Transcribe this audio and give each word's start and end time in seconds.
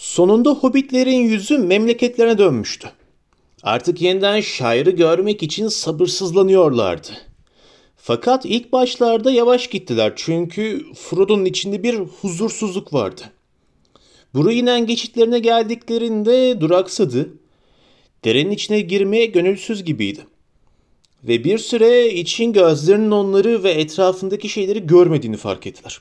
Sonunda 0.00 0.50
hobbitlerin 0.50 1.20
yüzü 1.20 1.58
memleketlerine 1.58 2.38
dönmüştü. 2.38 2.90
Artık 3.62 4.02
yeniden 4.02 4.40
şairi 4.40 4.96
görmek 4.96 5.42
için 5.42 5.68
sabırsızlanıyorlardı. 5.68 7.08
Fakat 7.96 8.44
ilk 8.44 8.72
başlarda 8.72 9.30
yavaş 9.30 9.66
gittiler 9.66 10.12
çünkü 10.16 10.84
Frodo'nun 10.94 11.44
içinde 11.44 11.82
bir 11.82 11.94
huzursuzluk 11.94 12.94
vardı. 12.94 13.22
Buru 14.34 14.52
inen 14.52 14.86
geçitlerine 14.86 15.38
geldiklerinde 15.38 16.60
duraksadı. 16.60 17.28
Derenin 18.24 18.50
içine 18.50 18.80
girmeye 18.80 19.26
gönülsüz 19.26 19.84
gibiydi. 19.84 20.26
Ve 21.24 21.44
bir 21.44 21.58
süre 21.58 22.08
için 22.08 22.52
gözlerinin 22.52 23.10
onları 23.10 23.62
ve 23.62 23.70
etrafındaki 23.70 24.48
şeyleri 24.48 24.86
görmediğini 24.86 25.36
fark 25.36 25.66
ettiler. 25.66 26.00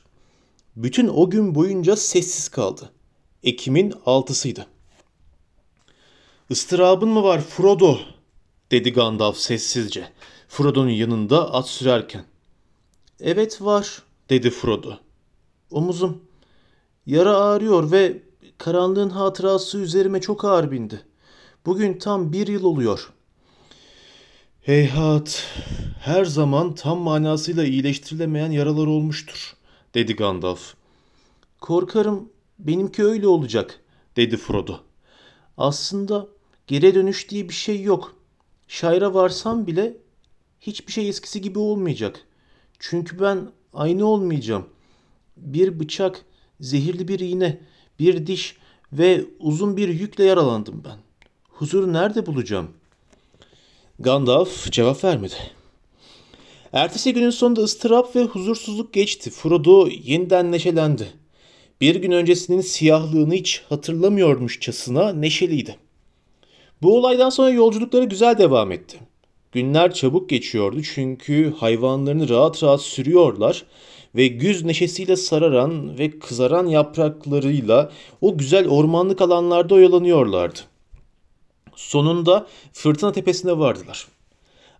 Bütün 0.75 1.07
o 1.07 1.29
gün 1.29 1.55
boyunca 1.55 1.95
sessiz 1.95 2.49
kaldı. 2.49 2.91
Ekim'in 3.43 3.93
altısıydı. 4.05 4.67
Istırabın 6.49 7.09
mı 7.09 7.23
var 7.23 7.41
Frodo? 7.41 7.99
dedi 8.71 8.93
Gandalf 8.93 9.37
sessizce. 9.37 10.09
Frodo'nun 10.47 10.89
yanında 10.89 11.53
at 11.53 11.69
sürerken. 11.69 12.25
Evet 13.19 13.61
var 13.61 14.03
dedi 14.29 14.49
Frodo. 14.49 14.93
Omuzum. 15.71 16.21
Yara 17.05 17.37
ağrıyor 17.37 17.91
ve 17.91 18.23
karanlığın 18.57 19.09
hatırası 19.09 19.77
üzerime 19.77 20.21
çok 20.21 20.45
ağır 20.45 20.71
bindi. 20.71 21.01
Bugün 21.65 21.99
tam 21.99 22.33
bir 22.33 22.47
yıl 22.47 22.63
oluyor. 22.63 23.13
Heyhat, 24.61 25.43
her 25.99 26.25
zaman 26.25 26.75
tam 26.75 26.99
manasıyla 26.99 27.63
iyileştirilemeyen 27.63 28.51
yaralar 28.51 28.87
olmuştur, 28.87 29.55
dedi 29.93 30.15
Gandalf. 30.15 30.73
Korkarım 31.61 32.29
benimki 32.59 33.03
öyle 33.03 33.27
olacak, 33.27 33.79
dedi 34.15 34.37
Frodo. 34.37 34.79
Aslında 35.57 36.27
geri 36.67 36.95
dönüş 36.95 37.29
diye 37.29 37.49
bir 37.49 37.53
şey 37.53 37.81
yok. 37.81 38.15
Şaira 38.67 39.13
varsam 39.13 39.67
bile 39.67 39.97
hiçbir 40.61 40.91
şey 40.91 41.09
eskisi 41.09 41.41
gibi 41.41 41.59
olmayacak. 41.59 42.19
Çünkü 42.79 43.19
ben 43.19 43.51
aynı 43.73 44.05
olmayacağım. 44.05 44.65
Bir 45.37 45.79
bıçak, 45.79 46.25
zehirli 46.59 47.07
bir 47.07 47.19
iğne, 47.19 47.61
bir 47.99 48.27
diş 48.27 48.57
ve 48.93 49.25
uzun 49.39 49.77
bir 49.77 49.89
yükle 49.89 50.23
yaralandım 50.23 50.83
ben. 50.85 50.97
Huzuru 51.49 51.93
nerede 51.93 52.25
bulacağım? 52.25 52.67
Gandalf 53.99 54.71
cevap 54.71 55.03
vermedi. 55.03 55.35
Ertesi 56.73 57.13
günün 57.13 57.29
sonunda 57.29 57.61
ıstırap 57.61 58.15
ve 58.15 58.23
huzursuzluk 58.23 58.93
geçti. 58.93 59.29
Frodo 59.29 59.87
yeniden 59.87 60.51
neşelendi. 60.51 61.18
Bir 61.81 61.95
gün 61.95 62.11
öncesinin 62.11 62.61
siyahlığını 62.61 63.33
hiç 63.33 63.61
hatırlamıyormuşçasına 63.69 65.13
neşeliydi. 65.13 65.75
Bu 66.81 66.97
olaydan 66.97 67.29
sonra 67.29 67.49
yolculukları 67.49 68.05
güzel 68.05 68.37
devam 68.37 68.71
etti. 68.71 68.97
Günler 69.51 69.93
çabuk 69.93 70.29
geçiyordu 70.29 70.81
çünkü 70.93 71.53
hayvanlarını 71.57 72.29
rahat 72.29 72.63
rahat 72.63 72.81
sürüyorlar 72.81 73.63
ve 74.15 74.27
güz 74.27 74.63
neşesiyle 74.63 75.15
sararan 75.15 75.99
ve 75.99 76.19
kızaran 76.19 76.67
yapraklarıyla 76.67 77.91
o 78.21 78.37
güzel 78.37 78.67
ormanlık 78.67 79.21
alanlarda 79.21 79.75
oyalanıyorlardı. 79.75 80.59
Sonunda 81.75 82.47
fırtına 82.73 83.11
tepesine 83.11 83.57
vardılar. 83.57 84.07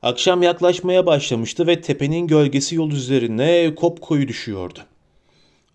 Akşam 0.02 0.44
yaklaşmaya 0.44 1.06
başlamıştı 1.06 1.67
ve 1.67 1.81
tepenin 1.81 2.28
gölgesi 2.28 2.75
yol 2.75 2.91
üzerine 2.91 3.75
kop 3.75 4.02
koyu 4.02 4.28
düşüyordu. 4.28 4.80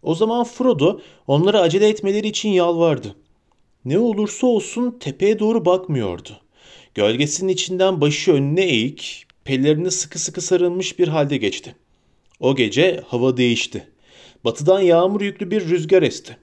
O 0.05 0.15
zaman 0.15 0.45
Frodo 0.45 1.01
onlara 1.27 1.61
acele 1.61 1.89
etmeleri 1.89 2.29
için 2.29 2.49
yalvardı. 2.49 3.17
Ne 3.85 3.99
olursa 3.99 4.47
olsun 4.47 4.97
tepeye 5.01 5.39
doğru 5.39 5.65
bakmıyordu. 5.65 6.41
Gölgesinin 6.95 7.53
içinden 7.53 8.01
başı 8.01 8.33
önüne 8.33 8.65
eğik, 8.65 9.27
pellerini 9.45 9.91
sıkı 9.91 10.19
sıkı 10.19 10.41
sarılmış 10.41 10.99
bir 10.99 11.09
halde 11.09 11.37
geçti. 11.37 11.77
O 12.41 12.57
gece 12.57 13.01
hava 13.07 13.37
değişti. 13.37 13.89
Batıdan 14.45 14.81
yağmur 14.81 15.21
yüklü 15.21 15.51
bir 15.51 15.69
rüzgar 15.69 16.03
esti. 16.03 16.37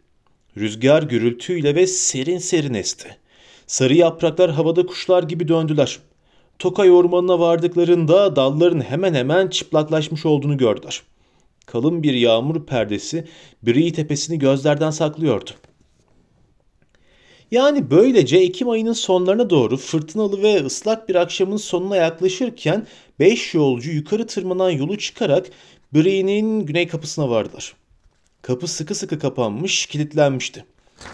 Rüzgar 0.57 1.03
gürültüyle 1.03 1.75
ve 1.75 1.87
serin 1.87 2.37
serin 2.37 2.73
esti. 2.73 3.17
Sarı 3.67 3.93
yapraklar 3.93 4.51
havada 4.51 4.85
kuşlar 4.85 5.23
gibi 5.23 5.47
döndüler. 5.47 5.99
Tokay 6.59 6.91
ormanına 6.91 7.39
vardıklarında 7.39 8.35
dalların 8.35 8.81
hemen 8.81 9.13
hemen 9.13 9.47
çıplaklaşmış 9.47 10.25
olduğunu 10.25 10.57
gördüler. 10.57 11.01
Kalın 11.71 12.03
bir 12.03 12.13
yağmur 12.13 12.65
perdesi 12.65 13.27
Bree 13.63 13.93
tepesini 13.93 14.39
gözlerden 14.39 14.91
saklıyordu. 14.91 15.49
Yani 17.51 17.91
böylece 17.91 18.37
Ekim 18.37 18.69
ayının 18.69 18.93
sonlarına 18.93 19.49
doğru 19.49 19.77
fırtınalı 19.77 20.43
ve 20.43 20.65
ıslak 20.65 21.09
bir 21.09 21.15
akşamın 21.15 21.57
sonuna 21.57 21.95
yaklaşırken 21.95 22.87
beş 23.19 23.53
yolcu 23.53 23.91
yukarı 23.91 24.27
tırmanan 24.27 24.69
yolu 24.69 24.97
çıkarak 24.97 25.47
Bree'nin 25.93 26.65
güney 26.65 26.87
kapısına 26.87 27.29
vardılar. 27.29 27.73
Kapı 28.41 28.67
sıkı 28.67 28.95
sıkı 28.95 29.19
kapanmış, 29.19 29.85
kilitlenmişti. 29.85 30.65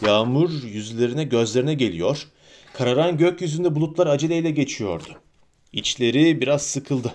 Yağmur 0.06 0.50
yüzlerine 0.64 1.24
gözlerine 1.24 1.74
geliyor. 1.74 2.28
Kararan 2.74 3.18
gökyüzünde 3.18 3.76
bulutlar 3.76 4.08
aceleyle 4.08 4.52
geçiyordu. 4.52 5.10
İçleri 5.74 6.42
biraz 6.42 6.62
sıkıldı. 6.62 7.14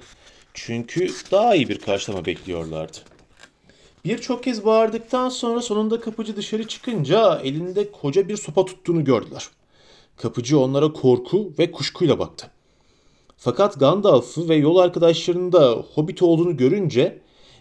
Çünkü 0.54 1.09
daha 1.30 1.54
iyi 1.54 1.69
bir 1.69 1.78
karşılama 1.78 2.24
bekliyorlardı. 2.24 3.12
Birçok 4.05 4.45
kez 4.45 4.65
bağırdıktan 4.65 5.29
sonra 5.29 5.63
sonunda 5.63 6.01
kapıcı 6.01 6.37
dışarı 6.37 6.69
çıkınca 6.69 7.41
elinde 7.45 7.93
koca 7.93 8.29
bir 8.29 8.37
sopa 8.37 8.65
tuttuğunu 8.65 9.05
gördüler. 9.05 9.49
Kapıcı 10.17 10.59
onlara 10.59 10.93
korku 10.93 11.53
ve 11.59 11.73
kuşkuyla 11.73 12.19
baktı. 12.19 12.51
Fakat 13.37 13.81
Gandalf'ı 13.81 14.49
ve 14.49 14.57
yol 14.57 14.77
arkadaşlarının 14.77 15.53
da 15.53 15.71
hobbit 15.71 16.23
olduğunu 16.23 16.57
görünce 16.57 17.21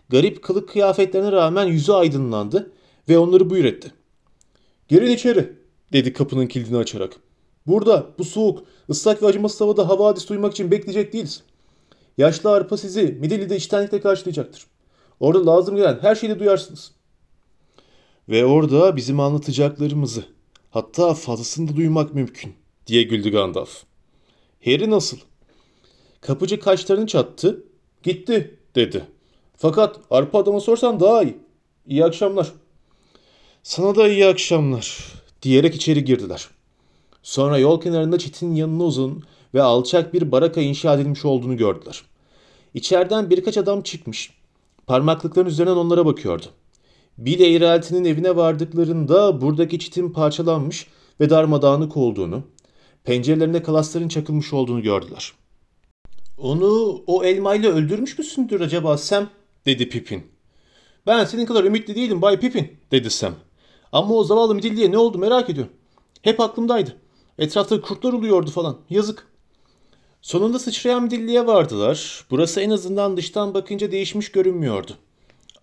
garip 0.09 0.43
kılık 0.43 0.69
kıyafetlerine 0.69 1.31
rağmen 1.31 1.65
yüzü 1.65 1.91
aydınlandı 1.91 2.71
ve 3.09 3.17
onları 3.17 3.49
buyur 3.49 3.65
etti. 3.65 3.91
Girin 4.87 5.11
içeri 5.11 5.53
dedi 5.93 6.13
kapının 6.13 6.47
kilidini 6.47 6.77
açarak. 6.77 7.13
Burada 7.67 8.07
bu 8.19 8.23
soğuk, 8.23 8.63
ıslak 8.89 9.23
ve 9.23 9.27
acımasız 9.27 9.61
havada 9.61 9.89
havadis 9.89 10.29
duymak 10.29 10.51
için 10.51 10.71
bekleyecek 10.71 11.13
değiliz. 11.13 11.43
Yaşlı 12.17 12.51
arpa 12.51 12.77
sizi 12.77 13.17
Midilli'de 13.21 13.55
içtenlikle 13.55 14.01
karşılayacaktır. 14.01 14.70
Orada 15.21 15.45
lazım 15.45 15.75
gelen 15.75 15.99
her 16.01 16.15
şeyi 16.15 16.29
de 16.29 16.39
duyarsınız. 16.39 16.91
Ve 18.29 18.45
orada 18.45 18.95
bizim 18.95 19.19
anlatacaklarımızı, 19.19 20.23
hatta 20.71 21.13
fazlasını 21.13 21.69
da 21.71 21.75
duymak 21.75 22.13
mümkün, 22.13 22.53
diye 22.87 23.03
güldü 23.03 23.31
Gandalf. 23.31 23.83
Harry 24.65 24.89
nasıl? 24.89 25.17
Kapıcı 26.21 26.59
kaşlarını 26.59 27.07
çattı. 27.07 27.63
Gitti, 28.03 28.57
dedi. 28.75 29.05
Fakat 29.57 29.99
arpa 30.11 30.39
adama 30.39 30.59
sorsan 30.59 30.99
daha 30.99 31.23
iyi. 31.23 31.37
İyi 31.87 32.05
akşamlar. 32.05 32.51
Sana 33.63 33.95
da 33.95 34.07
iyi 34.07 34.25
akşamlar, 34.25 35.13
diyerek 35.41 35.75
içeri 35.75 36.03
girdiler. 36.03 36.47
Sonra 37.23 37.57
yol 37.57 37.81
kenarında 37.81 38.19
çitin 38.19 38.55
yanına 38.55 38.83
uzun 38.83 39.23
ve 39.53 39.61
alçak 39.61 40.13
bir 40.13 40.31
baraka 40.31 40.61
inşa 40.61 40.93
edilmiş 40.93 41.25
olduğunu 41.25 41.57
gördüler. 41.57 42.03
İçeriden 42.73 43.29
birkaç 43.29 43.57
adam 43.57 43.81
çıkmış. 43.81 44.40
Parmaklıkların 44.91 45.49
üzerinden 45.49 45.75
onlara 45.75 46.05
bakıyordu. 46.05 46.45
Bill 47.17 47.39
Eğrelti'nin 47.39 48.05
evine 48.05 48.35
vardıklarında 48.35 49.41
buradaki 49.41 49.79
çitin 49.79 50.09
parçalanmış 50.09 50.87
ve 51.19 51.29
darmadağınık 51.29 51.97
olduğunu, 51.97 52.43
pencerelerinde 53.03 53.63
kalasların 53.63 54.07
çakılmış 54.07 54.53
olduğunu 54.53 54.81
gördüler. 54.81 55.33
Onu 56.37 57.03
o 57.07 57.23
elmayla 57.23 57.71
öldürmüş 57.71 58.17
müsündür 58.17 58.61
acaba 58.61 58.97
Sam? 58.97 59.29
dedi 59.65 59.89
Pippin. 59.89 60.23
Ben 61.07 61.25
senin 61.25 61.45
kadar 61.45 61.63
ümitli 61.63 61.95
değilim 61.95 62.21
Bay 62.21 62.39
Pippin, 62.39 62.77
dedi 62.91 63.09
Sam. 63.09 63.33
Ama 63.91 64.15
o 64.15 64.23
zavallı 64.23 64.55
midilliye 64.55 64.91
ne 64.91 64.97
oldu 64.97 65.17
merak 65.17 65.49
ediyorum. 65.49 65.73
Hep 66.21 66.39
aklımdaydı. 66.39 66.97
Etrafta 67.37 67.81
kurtlar 67.81 68.13
uluyordu 68.13 68.51
falan. 68.51 68.77
Yazık. 68.89 69.30
Sonunda 70.21 70.59
sıçrayan 70.59 71.03
midilliye 71.03 71.47
vardılar. 71.47 72.25
Burası 72.29 72.61
en 72.61 72.69
azından 72.69 73.17
dıştan 73.17 73.53
bakınca 73.53 73.91
değişmiş 73.91 74.31
görünmüyordu. 74.31 74.91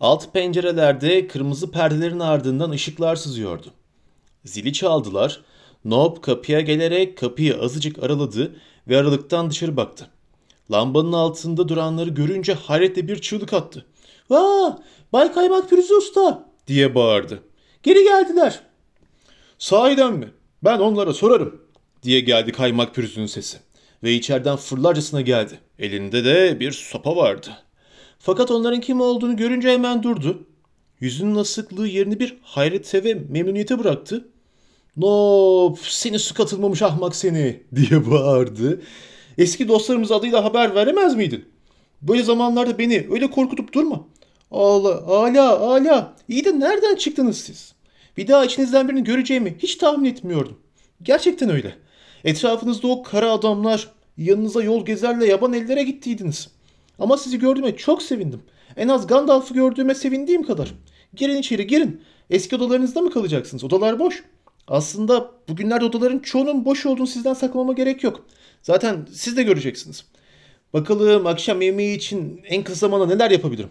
Alt 0.01 0.33
pencerelerde 0.33 1.27
kırmızı 1.27 1.71
perdelerin 1.71 2.21
ardından 2.21 2.71
ışıklar 2.71 3.17
sızıyordu. 3.17 3.67
Zili 4.45 4.73
çaldılar. 4.73 5.41
Nob 5.85 6.21
kapıya 6.21 6.61
gelerek 6.61 7.19
kapıyı 7.19 7.61
azıcık 7.61 8.03
araladı 8.03 8.57
ve 8.89 8.97
aralıktan 8.97 9.51
dışarı 9.51 9.77
baktı. 9.77 10.07
Lambanın 10.71 11.13
altında 11.13 11.69
duranları 11.69 12.11
görünce 12.11 12.55
hayretle 12.55 13.09
bir 13.09 13.21
çığlık 13.21 13.53
attı. 13.53 13.87
''Vaa! 14.31 14.79
Bay 15.13 15.33
Kaymak 15.33 15.71
Pürüzü 15.71 15.95
Usta!'' 15.95 16.49
diye 16.67 16.95
bağırdı. 16.95 17.43
''Geri 17.83 18.05
geldiler!'' 18.05 18.63
''Sahiden 19.59 20.13
mi? 20.13 20.31
Ben 20.65 20.79
onlara 20.79 21.13
sorarım!'' 21.13 21.63
diye 22.03 22.21
geldi 22.21 22.53
Kaymak 22.53 22.95
Pürüzü'nün 22.95 23.27
sesi. 23.27 23.59
Ve 24.03 24.13
içeriden 24.13 24.57
fırlarcasına 24.57 25.21
geldi. 25.21 25.61
Elinde 25.79 26.25
de 26.25 26.61
bir 26.61 26.73
sopa 26.73 27.17
vardı. 27.17 27.51
Fakat 28.19 28.51
onların 28.51 28.81
kim 28.81 29.01
olduğunu 29.01 29.37
görünce 29.37 29.73
hemen 29.73 30.03
durdu. 30.03 30.47
Yüzünün 31.01 31.35
asıklığı 31.35 31.89
yerini 31.89 32.21
bir 32.21 32.37
hayrete 32.43 33.05
ve 33.05 33.15
memnuniyete 33.15 33.79
bıraktı. 33.79 34.29
Nop 34.97 35.79
seni 35.79 36.19
su 36.19 36.35
katılmamış 36.35 36.83
ahmak 36.83 37.17
seni 37.17 37.63
diye 37.75 38.11
bağırdı. 38.11 38.81
Eski 39.39 39.69
dostlarımız 39.69 40.13
adıyla 40.13 40.45
haber 40.45 40.75
veremez 40.75 41.15
miydin? 41.15 41.45
Böyle 42.03 42.23
zamanlarda 42.23 42.79
beni 42.79 43.07
öyle 43.11 43.31
korkutup 43.31 43.73
durma. 43.73 44.07
Allah, 44.51 45.07
ala, 45.07 45.59
ala. 45.59 46.17
İyi 46.29 46.45
de 46.45 46.61
nereden 46.61 46.97
çıktınız 46.97 47.41
siz? 47.41 47.75
Bir 48.17 48.29
daha 48.29 48.45
içinizden 48.45 48.89
birini 48.89 49.05
göreceğimi 49.05 49.57
hiç 49.59 49.77
tahmin 49.77 50.11
etmiyordum. 50.11 50.59
Gerçekten 51.03 51.51
öyle. 51.51 51.75
Etrafınızda 52.25 52.89
o 52.89 53.03
kara 53.03 53.33
adamlar, 53.33 53.89
yanınıza 54.17 54.63
yol 54.63 54.85
gezerle 54.85 55.27
yaban 55.27 55.53
ellere 55.53 55.83
gittiydiniz. 55.83 56.49
Ama 56.99 57.17
sizi 57.17 57.39
gördüğüme 57.39 57.77
çok 57.77 58.03
sevindim. 58.03 58.43
En 58.77 58.89
az 58.89 59.07
Gandalf'ı 59.07 59.55
gördüğüme 59.55 59.95
sevindiğim 59.95 60.43
kadar. 60.43 60.75
Girin 61.15 61.37
içeri 61.37 61.67
girin. 61.67 62.03
Eski 62.31 62.57
odalarınızda 62.57 63.01
mı 63.01 63.11
kalacaksınız? 63.11 63.65
Odalar 63.65 63.99
boş. 63.99 64.25
Aslında 64.69 65.31
bugünlerde 65.49 65.85
odaların 65.85 66.19
çoğunun 66.19 66.65
boş 66.65 66.87
olduğunu 66.87 67.07
sizden 67.07 67.35
saklamama 67.35 67.73
gerek 67.73 68.05
yok. 68.05 68.27
Zaten 68.63 69.07
siz 69.13 69.37
de 69.37 69.43
göreceksiniz. 69.43 70.05
Bakalım 70.73 71.27
akşam 71.27 71.63
yemeği 71.63 71.97
için 71.97 72.41
en 72.49 72.65
kısa 72.65 72.79
zamanda 72.79 73.07
neler 73.07 73.31
yapabilirim. 73.31 73.71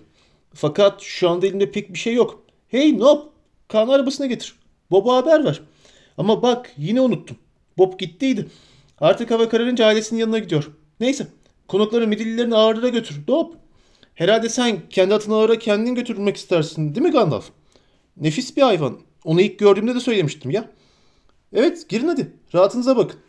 Fakat 0.53 1.01
şu 1.01 1.29
anda 1.29 1.47
elimde 1.47 1.71
pek 1.71 1.93
bir 1.93 1.97
şey 1.97 2.13
yok. 2.13 2.43
Hey 2.67 2.99
Nob, 2.99 3.19
Kaan 3.67 3.87
arabasına 3.87 4.25
getir. 4.25 4.55
Bob'a 4.91 5.15
haber 5.15 5.45
ver. 5.45 5.61
Ama 6.17 6.41
bak 6.41 6.73
yine 6.77 7.01
unuttum. 7.01 7.37
Bob 7.77 7.99
gittiydi. 7.99 8.47
Artık 8.99 9.31
hava 9.31 9.49
kararınca 9.49 9.85
ailesinin 9.85 10.19
yanına 10.19 10.39
gidiyor. 10.39 10.71
Neyse 10.99 11.27
konukları 11.67 12.07
midillilerini 12.07 12.55
ağırlara 12.55 12.87
götür. 12.87 13.21
Nob. 13.27 13.53
Herhalde 14.15 14.49
sen 14.49 14.89
kendi 14.89 15.13
atını 15.13 15.35
ağıra 15.35 15.59
kendin 15.59 15.95
götürmek 15.95 16.37
istersin 16.37 16.95
değil 16.95 17.05
mi 17.05 17.11
Gandalf? 17.11 17.49
Nefis 18.17 18.57
bir 18.57 18.61
hayvan. 18.61 18.99
Onu 19.25 19.41
ilk 19.41 19.59
gördüğümde 19.59 19.95
de 19.95 19.99
söylemiştim 19.99 20.51
ya. 20.51 20.71
Evet 21.53 21.89
girin 21.89 22.07
hadi. 22.07 22.33
Rahatınıza 22.55 22.97
bakın. 22.97 23.19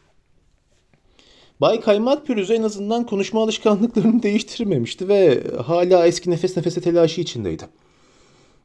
Bay 1.60 1.80
Kaymak 1.80 2.26
Pürüzü 2.26 2.54
en 2.54 2.62
azından 2.62 3.06
konuşma 3.06 3.42
alışkanlıklarını 3.42 4.22
değiştirmemişti 4.22 5.08
ve 5.08 5.42
hala 5.66 6.06
eski 6.06 6.30
nefes 6.30 6.56
nefese 6.56 6.80
telaşı 6.80 7.20
içindeydi. 7.20 7.64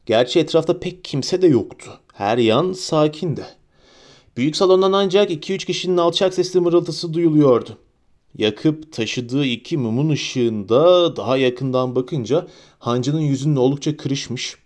Gerçi 0.06 0.40
etrafta 0.40 0.80
pek 0.80 1.04
kimse 1.04 1.42
de 1.42 1.46
yoktu. 1.46 1.90
Her 2.12 2.38
yan 2.38 2.72
sakindi. 2.72 3.44
Büyük 4.36 4.56
salondan 4.56 4.92
ancak 4.92 5.30
2-3 5.30 5.66
kişinin 5.66 5.96
alçak 5.96 6.34
sesli 6.34 6.60
mırıltısı 6.60 7.14
duyuluyordu. 7.14 7.78
Yakıp 8.38 8.92
taşıdığı 8.92 9.44
iki 9.44 9.76
mumun 9.76 10.08
ışığında 10.08 11.16
daha 11.16 11.36
yakından 11.36 11.94
bakınca 11.94 12.46
hancının 12.78 13.20
yüzünün 13.20 13.56
oldukça 13.56 13.96
kırışmış 13.96 14.56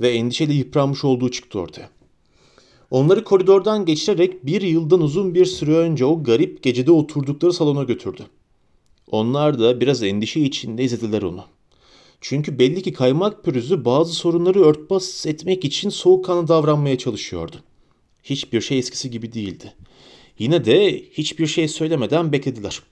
ve 0.00 0.08
endişeyle 0.10 0.54
yıpranmış 0.54 1.04
olduğu 1.04 1.30
çıktı 1.30 1.60
ortaya. 1.60 1.90
Onları 2.90 3.24
koridordan 3.24 3.84
geçirerek 3.84 4.46
bir 4.46 4.62
yıldan 4.62 5.00
uzun 5.00 5.34
bir 5.34 5.44
süre 5.44 5.76
önce 5.76 6.04
o 6.04 6.22
garip 6.22 6.62
gecede 6.62 6.92
oturdukları 6.92 7.52
salona 7.52 7.82
götürdü. 7.82 8.26
Onlar 9.10 9.58
da 9.58 9.80
biraz 9.80 10.02
endişe 10.02 10.40
içinde 10.40 10.84
izlediler 10.84 11.22
onu. 11.22 11.44
Çünkü 12.20 12.58
belli 12.58 12.82
ki 12.82 12.92
kaymak 12.92 13.44
pürüzü 13.44 13.84
bazı 13.84 14.12
sorunları 14.12 14.64
örtbas 14.64 15.26
etmek 15.26 15.64
için 15.64 15.90
soğukkanlı 15.90 16.48
davranmaya 16.48 16.98
çalışıyordu. 16.98 17.56
Hiçbir 18.30 18.60
şey 18.60 18.78
eskisi 18.78 19.10
gibi 19.10 19.32
değildi. 19.32 19.74
Yine 20.38 20.64
de 20.64 21.02
hiçbir 21.12 21.46
şey 21.46 21.68
söylemeden 21.68 22.32
beklediler. 22.32 22.82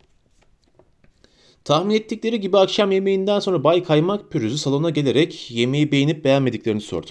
Tahmin 1.65 1.95
ettikleri 1.95 2.41
gibi 2.41 2.59
akşam 2.59 2.93
yemeğinden 2.93 3.41
sonra 3.41 3.65
Bay 3.65 3.83
Kaymak 3.83 4.31
Pürüzü 4.31 4.59
salona 4.59 4.91
gelerek 4.91 5.51
yemeği 5.51 5.93
beğenip 5.93 6.25
beğenmediklerini 6.25 6.81
sordu. 6.81 7.11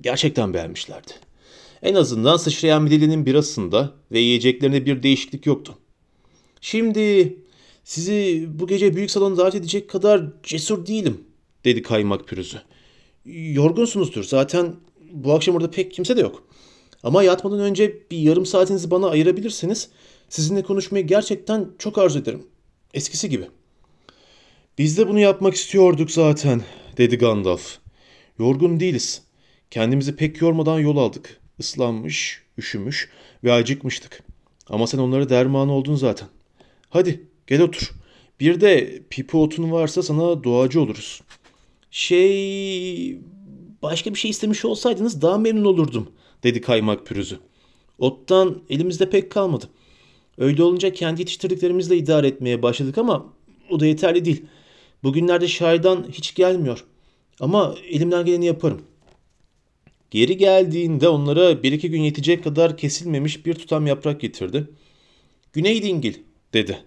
Gerçekten 0.00 0.54
beğenmişlerdi. 0.54 1.12
En 1.82 1.94
azından 1.94 2.36
sıçrayan 2.36 2.82
midilinin 2.82 3.26
birasında 3.26 3.94
ve 4.12 4.18
yiyeceklerinde 4.18 4.86
bir 4.86 5.02
değişiklik 5.02 5.46
yoktu. 5.46 5.78
Şimdi 6.60 7.36
sizi 7.84 8.48
bu 8.48 8.66
gece 8.66 8.96
büyük 8.96 9.10
salona 9.10 9.36
davet 9.36 9.54
edecek 9.54 9.90
kadar 9.90 10.24
cesur 10.42 10.86
değilim, 10.86 11.24
dedi 11.64 11.82
kaymak 11.82 12.28
pürüzü. 12.28 12.62
Yorgunsunuzdur 13.34 14.22
zaten 14.24 14.76
bu 15.12 15.32
akşam 15.32 15.54
orada 15.54 15.70
pek 15.70 15.92
kimse 15.92 16.16
de 16.16 16.20
yok. 16.20 16.48
Ama 17.06 17.22
yatmadan 17.22 17.60
önce 17.60 17.98
bir 18.10 18.18
yarım 18.18 18.46
saatinizi 18.46 18.90
bana 18.90 19.08
ayırabilirseniz 19.08 19.88
sizinle 20.28 20.62
konuşmayı 20.62 21.06
gerçekten 21.06 21.68
çok 21.78 21.98
arzu 21.98 22.18
ederim. 22.18 22.46
Eskisi 22.94 23.28
gibi. 23.28 23.44
Biz 24.78 24.98
de 24.98 25.08
bunu 25.08 25.20
yapmak 25.20 25.54
istiyorduk 25.54 26.10
zaten, 26.10 26.62
dedi 26.96 27.18
Gandalf. 27.18 27.78
Yorgun 28.38 28.80
değiliz. 28.80 29.22
Kendimizi 29.70 30.16
pek 30.16 30.40
yormadan 30.42 30.78
yol 30.78 30.96
aldık. 30.96 31.40
Islanmış, 31.58 32.42
üşümüş 32.58 33.10
ve 33.44 33.52
acıkmıştık. 33.52 34.22
Ama 34.68 34.86
sen 34.86 34.98
onlara 34.98 35.28
derman 35.28 35.68
oldun 35.68 35.94
zaten. 35.94 36.28
Hadi 36.90 37.28
gel 37.46 37.60
otur. 37.60 37.90
Bir 38.40 38.60
de 38.60 39.02
pipi 39.10 39.36
otun 39.36 39.72
varsa 39.72 40.02
sana 40.02 40.42
duacı 40.42 40.80
oluruz. 40.80 41.20
Şey... 41.90 43.18
Başka 43.82 44.14
bir 44.14 44.18
şey 44.18 44.30
istemiş 44.30 44.64
olsaydınız 44.64 45.22
daha 45.22 45.38
memnun 45.38 45.64
olurdum, 45.64 46.12
dedi 46.42 46.60
kaymak 46.60 47.06
pürüzü. 47.06 47.38
Ottan 47.98 48.62
elimizde 48.70 49.10
pek 49.10 49.30
kalmadı. 49.30 49.68
Öyle 50.38 50.62
olunca 50.62 50.92
kendi 50.92 51.20
yetiştirdiklerimizle 51.20 51.96
idare 51.96 52.26
etmeye 52.26 52.62
başladık 52.62 52.98
ama 52.98 53.32
o 53.70 53.80
da 53.80 53.86
yeterli 53.86 54.24
değil. 54.24 54.44
Bugünlerde 55.02 55.48
şairdan 55.48 56.06
hiç 56.12 56.34
gelmiyor. 56.34 56.84
Ama 57.40 57.74
elimden 57.90 58.24
geleni 58.24 58.46
yaparım.'' 58.46 58.96
Geri 60.10 60.36
geldiğinde 60.36 61.08
onlara 61.08 61.62
bir 61.62 61.72
iki 61.72 61.90
gün 61.90 62.00
yetecek 62.00 62.44
kadar 62.44 62.76
kesilmemiş 62.76 63.46
bir 63.46 63.54
tutam 63.54 63.86
yaprak 63.86 64.20
getirdi. 64.20 64.66
Güney 65.52 65.82
dingil 65.82 66.14
dedi. 66.54 66.78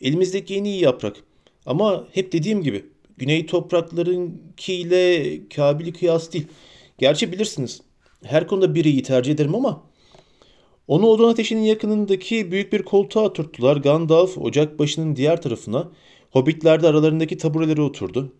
Elimizdeki 0.00 0.54
en 0.56 0.64
iyi 0.64 0.82
yaprak. 0.82 1.16
Ama 1.66 2.08
hep 2.12 2.32
dediğim 2.32 2.62
gibi 2.62 2.84
güney 3.16 3.46
topraklarınkiyle 3.46 5.40
kabili 5.48 5.92
kıyas 5.92 6.32
değil. 6.32 6.46
Gerçi 6.98 7.32
bilirsiniz 7.32 7.80
her 8.24 8.46
konuda 8.46 8.74
biri 8.74 8.90
iyi 8.90 9.02
tercih 9.02 9.32
ederim 9.32 9.54
ama 9.54 9.82
onu 10.88 11.06
odun 11.06 11.28
ateşinin 11.28 11.62
yakınındaki 11.62 12.52
büyük 12.52 12.72
bir 12.72 12.82
koltuğa 12.82 13.24
oturttular. 13.24 13.76
Gandalf 13.76 14.38
ocak 14.38 14.78
başının 14.78 15.16
diğer 15.16 15.42
tarafına, 15.42 15.88
hobbitler 16.30 16.82
de 16.82 16.88
aralarındaki 16.88 17.38
taburelere 17.38 17.82
oturdu 17.82 18.32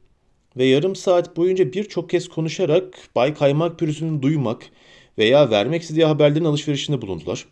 ve 0.57 0.65
yarım 0.65 0.97
saat 0.97 1.37
boyunca 1.37 1.73
birçok 1.73 2.11
kez 2.11 2.29
konuşarak 2.29 2.99
Bay 3.15 3.35
Kaymak 3.35 3.79
pürüzünü 3.79 4.23
duymak 4.23 4.63
veya 5.19 5.51
vermek 5.51 5.83
istediği 5.83 6.05
haberlerin 6.05 6.45
alışverişinde 6.45 7.03
bulundular. 7.03 7.47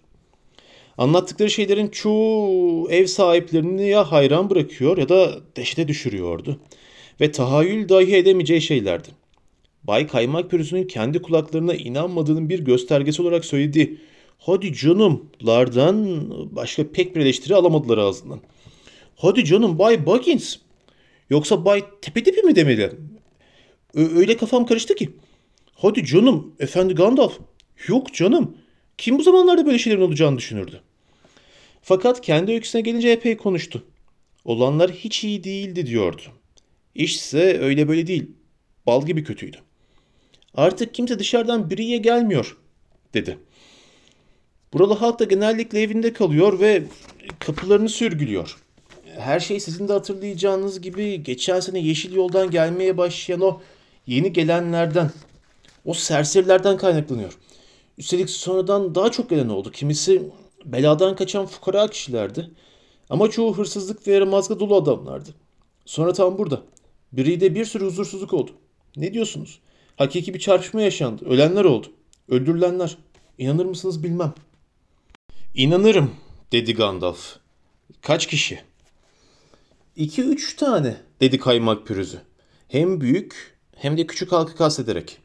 Anlattıkları 0.98 1.50
şeylerin 1.50 1.88
çoğu 1.88 2.90
ev 2.90 3.06
sahiplerini 3.06 3.88
ya 3.88 4.12
hayran 4.12 4.50
bırakıyor 4.50 4.98
ya 4.98 5.08
da 5.08 5.40
dehşete 5.56 5.88
düşürüyordu. 5.88 6.60
Ve 7.20 7.32
tahayyül 7.32 7.88
dahi 7.88 8.16
edemeyeceği 8.16 8.60
şeylerdi. 8.60 9.08
Bay 9.84 10.06
Kaymak 10.06 10.50
pürüzünün 10.50 10.86
kendi 10.86 11.22
kulaklarına 11.22 11.74
inanmadığının 11.74 12.48
bir 12.48 12.58
göstergesi 12.58 13.22
olarak 13.22 13.44
söylediği 13.44 13.98
hadi 14.38 14.72
canımlardan 14.74 16.26
başka 16.56 16.92
pek 16.92 17.16
bir 17.16 17.20
eleştiri 17.20 17.54
alamadılar 17.54 17.98
ağzından. 17.98 18.40
Hadi 19.16 19.44
canım 19.44 19.78
Bay 19.78 20.06
Buggins 20.06 20.56
Yoksa 21.30 21.64
Bay 21.64 21.84
Tepedipi 22.02 22.42
mi 22.42 22.56
demeli? 22.56 22.92
Ö- 23.94 24.16
öyle 24.16 24.36
kafam 24.36 24.66
karıştı 24.66 24.94
ki. 24.94 25.10
Hadi 25.74 26.04
canım 26.04 26.54
efendi 26.60 26.94
Gandalf. 26.94 27.38
Yok 27.88 28.14
canım. 28.14 28.56
Kim 28.98 29.18
bu 29.18 29.22
zamanlarda 29.22 29.66
böyle 29.66 29.78
şeylerin 29.78 30.02
olacağını 30.02 30.38
düşünürdü. 30.38 30.80
Fakat 31.82 32.20
kendi 32.20 32.52
öyküsüne 32.52 32.80
gelince 32.80 33.08
epey 33.08 33.36
konuştu. 33.36 33.82
Olanlar 34.44 34.90
hiç 34.90 35.24
iyi 35.24 35.44
değildi 35.44 35.86
diyordu. 35.86 36.22
İşse 36.94 37.58
öyle 37.60 37.88
böyle 37.88 38.06
değil. 38.06 38.30
Bal 38.86 39.06
gibi 39.06 39.24
kötüydü. 39.24 39.56
Artık 40.54 40.94
kimse 40.94 41.18
dışarıdan 41.18 41.70
biriye 41.70 41.98
gelmiyor 41.98 42.56
dedi. 43.14 43.38
Buralı 44.72 44.94
halk 44.94 45.18
da 45.18 45.24
genellikle 45.24 45.80
evinde 45.80 46.12
kalıyor 46.12 46.60
ve 46.60 46.84
kapılarını 47.38 47.88
sürgülüyor 47.88 48.62
her 49.18 49.40
şey 49.40 49.60
sizin 49.60 49.88
de 49.88 49.92
hatırlayacağınız 49.92 50.80
gibi 50.80 51.22
geçen 51.22 51.60
sene 51.60 51.78
Yeşil 51.78 52.14
Yoldan 52.14 52.50
gelmeye 52.50 52.96
başlayan 52.96 53.40
o 53.40 53.60
yeni 54.06 54.32
gelenlerden, 54.32 55.10
o 55.84 55.94
serserilerden 55.94 56.76
kaynaklanıyor. 56.76 57.38
Üstelik 57.98 58.30
sonradan 58.30 58.94
daha 58.94 59.10
çok 59.10 59.30
gelen 59.30 59.48
oldu. 59.48 59.70
Kimisi 59.70 60.22
beladan 60.64 61.16
kaçan 61.16 61.46
fukara 61.46 61.88
kişilerdi. 61.88 62.50
Ama 63.10 63.30
çoğu 63.30 63.56
hırsızlık 63.58 64.06
ve 64.06 64.12
yaramazlıkla 64.12 64.60
dolu 64.60 64.76
adamlardı. 64.76 65.30
Sonra 65.84 66.12
tam 66.12 66.38
burada. 66.38 66.62
Biri 67.12 67.40
de 67.40 67.54
bir 67.54 67.64
sürü 67.64 67.84
huzursuzluk 67.84 68.32
oldu. 68.32 68.50
Ne 68.96 69.14
diyorsunuz? 69.14 69.60
Hakiki 69.96 70.34
bir 70.34 70.38
çarpışma 70.38 70.82
yaşandı. 70.82 71.24
Ölenler 71.24 71.64
oldu. 71.64 71.86
Öldürülenler. 72.28 72.96
İnanır 73.38 73.64
mısınız 73.64 74.02
bilmem. 74.02 74.34
İnanırım 75.54 76.10
dedi 76.52 76.74
Gandalf. 76.74 77.36
Kaç 78.02 78.26
kişi? 78.26 78.60
İki 79.96 80.22
üç 80.22 80.56
tane 80.56 80.96
dedi 81.20 81.38
kaymak 81.38 81.86
pürüzü. 81.86 82.18
Hem 82.68 83.00
büyük 83.00 83.56
hem 83.76 83.96
de 83.98 84.06
küçük 84.06 84.32
halkı 84.32 84.56
kastederek. 84.56 85.18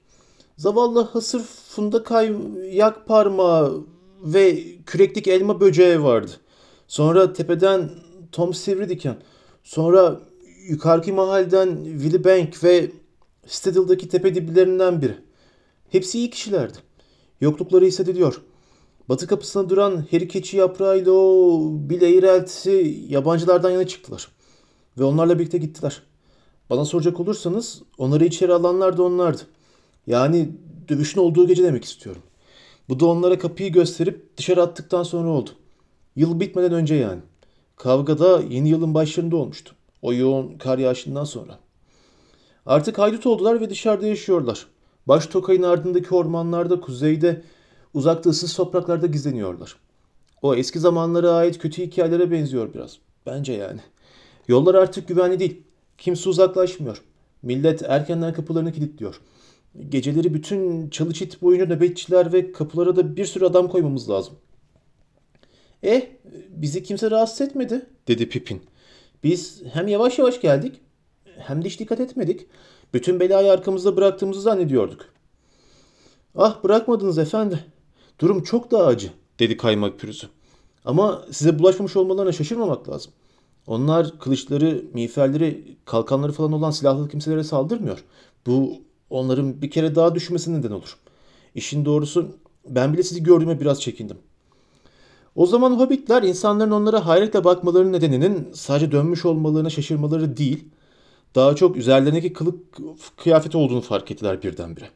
Zavallı 0.57 1.01
hasır 1.01 1.41
funda 1.69 2.03
kayyak 2.03 3.07
parmağı 3.07 3.85
ve 4.21 4.63
küreklik 4.85 5.27
elma 5.27 5.59
böceği 5.61 6.03
vardı. 6.03 6.31
Sonra 6.87 7.33
tepeden 7.33 7.89
Tom 8.31 8.53
Sivridiken. 8.53 9.17
Sonra 9.63 10.19
yukarıki 10.69 11.11
mahalleden 11.11 11.83
Willy 11.83 12.23
Bank 12.23 12.63
ve 12.63 12.91
Stedil'daki 13.47 14.09
tepe 14.09 14.35
diblerinden 14.35 15.01
biri. 15.01 15.15
Hepsi 15.89 16.17
iyi 16.17 16.29
kişilerdi. 16.29 16.77
Yoklukları 17.41 17.85
hissediliyor. 17.85 18.41
Batı 19.09 19.27
kapısına 19.27 19.69
duran 19.69 20.05
Harry 20.11 20.27
keçi 20.27 20.57
yaprağıyla 20.57 21.11
o 21.11 21.61
Bill 21.71 22.01
Eğrelt'i 22.01 22.97
yabancılardan 23.09 23.69
yana 23.69 23.87
çıktılar. 23.87 24.27
Ve 24.97 25.03
onlarla 25.03 25.39
birlikte 25.39 25.57
gittiler. 25.57 26.01
Bana 26.69 26.85
soracak 26.85 27.19
olursanız 27.19 27.81
onları 27.97 28.25
içeri 28.25 28.53
alanlar 28.53 28.97
da 28.97 29.03
onlardı. 29.03 29.41
Yani 30.07 30.49
dövüşün 30.89 31.21
olduğu 31.21 31.47
gece 31.47 31.63
demek 31.63 31.83
istiyorum. 31.83 32.21
Bu 32.89 32.99
da 32.99 33.05
onlara 33.05 33.39
kapıyı 33.39 33.71
gösterip 33.71 34.37
dışarı 34.37 34.61
attıktan 34.61 35.03
sonra 35.03 35.29
oldu. 35.29 35.49
Yıl 36.15 36.39
bitmeden 36.39 36.73
önce 36.73 36.95
yani. 36.95 37.21
Kavga 37.75 38.19
da 38.19 38.41
yeni 38.49 38.69
yılın 38.69 38.93
başlarında 38.93 39.35
olmuştu. 39.35 39.75
O 40.01 40.13
yoğun 40.13 40.57
kar 40.57 40.77
yağışından 40.77 41.23
sonra. 41.23 41.59
Artık 42.67 42.97
haydut 42.97 43.25
oldular 43.25 43.61
ve 43.61 43.69
dışarıda 43.69 44.07
yaşıyorlar. 44.07 44.67
Baş 45.07 45.27
Tokay'ın 45.27 45.63
ardındaki 45.63 46.15
ormanlarda, 46.15 46.79
kuzeyde, 46.81 47.41
uzakta 47.93 48.29
ıssız 48.29 48.53
topraklarda 48.55 49.07
gizleniyorlar. 49.07 49.75
O 50.41 50.55
eski 50.55 50.79
zamanlara 50.79 51.31
ait 51.31 51.59
kötü 51.59 51.81
hikayelere 51.81 52.31
benziyor 52.31 52.73
biraz. 52.73 52.97
Bence 53.25 53.53
yani. 53.53 53.79
Yollar 54.47 54.75
artık 54.75 55.07
güvenli 55.07 55.39
değil. 55.39 55.63
Kimse 55.97 56.29
uzaklaşmıyor. 56.29 57.01
Millet 57.41 57.81
erkenden 57.83 58.33
kapılarını 58.33 58.71
kilitliyor. 58.71 59.21
Geceleri 59.89 60.33
bütün 60.33 60.89
çalı 60.89 61.13
çit 61.13 61.41
boyunca 61.41 61.65
nöbetçiler 61.65 62.33
ve 62.33 62.51
kapılara 62.51 62.95
da 62.95 63.15
bir 63.15 63.25
sürü 63.25 63.45
adam 63.45 63.67
koymamız 63.67 64.09
lazım. 64.09 64.33
Eh, 65.83 66.01
bizi 66.49 66.83
kimse 66.83 67.11
rahatsız 67.11 67.41
etmedi, 67.41 67.85
dedi 68.07 68.29
Pipin. 68.29 68.61
Biz 69.23 69.61
hem 69.73 69.87
yavaş 69.87 70.19
yavaş 70.19 70.41
geldik, 70.41 70.81
hem 71.39 71.63
de 71.63 71.67
hiç 71.69 71.79
dikkat 71.79 71.99
etmedik. 71.99 72.47
Bütün 72.93 73.19
belayı 73.19 73.51
arkamızda 73.51 73.97
bıraktığımızı 73.97 74.41
zannediyorduk. 74.41 75.05
Ah 76.35 76.63
bırakmadınız 76.63 77.17
efendi. 77.17 77.65
Durum 78.19 78.43
çok 78.43 78.71
daha 78.71 78.85
acı, 78.85 79.11
dedi 79.39 79.57
kaymak 79.57 79.99
pürüzü. 79.99 80.27
Ama 80.85 81.25
size 81.31 81.59
bulaşmamış 81.59 81.95
olmalarına 81.95 82.31
şaşırmamak 82.31 82.89
lazım. 82.89 83.11
Onlar 83.67 84.19
kılıçları, 84.19 84.83
miğferleri, 84.93 85.77
kalkanları 85.85 86.31
falan 86.31 86.51
olan 86.51 86.71
silahlı 86.71 87.09
kimselere 87.09 87.43
saldırmıyor. 87.43 88.03
Bu 88.45 88.73
onların 89.09 89.61
bir 89.61 89.71
kere 89.71 89.95
daha 89.95 90.15
düşmesine 90.15 90.59
neden 90.59 90.71
olur. 90.71 90.97
İşin 91.55 91.85
doğrusu 91.85 92.35
ben 92.69 92.93
bile 92.93 93.03
sizi 93.03 93.23
gördüğüme 93.23 93.59
biraz 93.59 93.81
çekindim. 93.81 94.17
O 95.35 95.45
zaman 95.45 95.79
hobbitler 95.79 96.23
insanların 96.23 96.71
onlara 96.71 97.05
hayretle 97.05 97.43
bakmalarının 97.43 97.93
nedeninin 97.93 98.49
sadece 98.53 98.91
dönmüş 98.91 99.25
olmalarına 99.25 99.69
şaşırmaları 99.69 100.37
değil, 100.37 100.65
daha 101.35 101.55
çok 101.55 101.77
üzerlerindeki 101.77 102.33
kılık 102.33 102.77
kıyafet 103.17 103.55
olduğunu 103.55 103.81
fark 103.81 104.11
ettiler 104.11 104.43
birdenbire. 104.43 104.89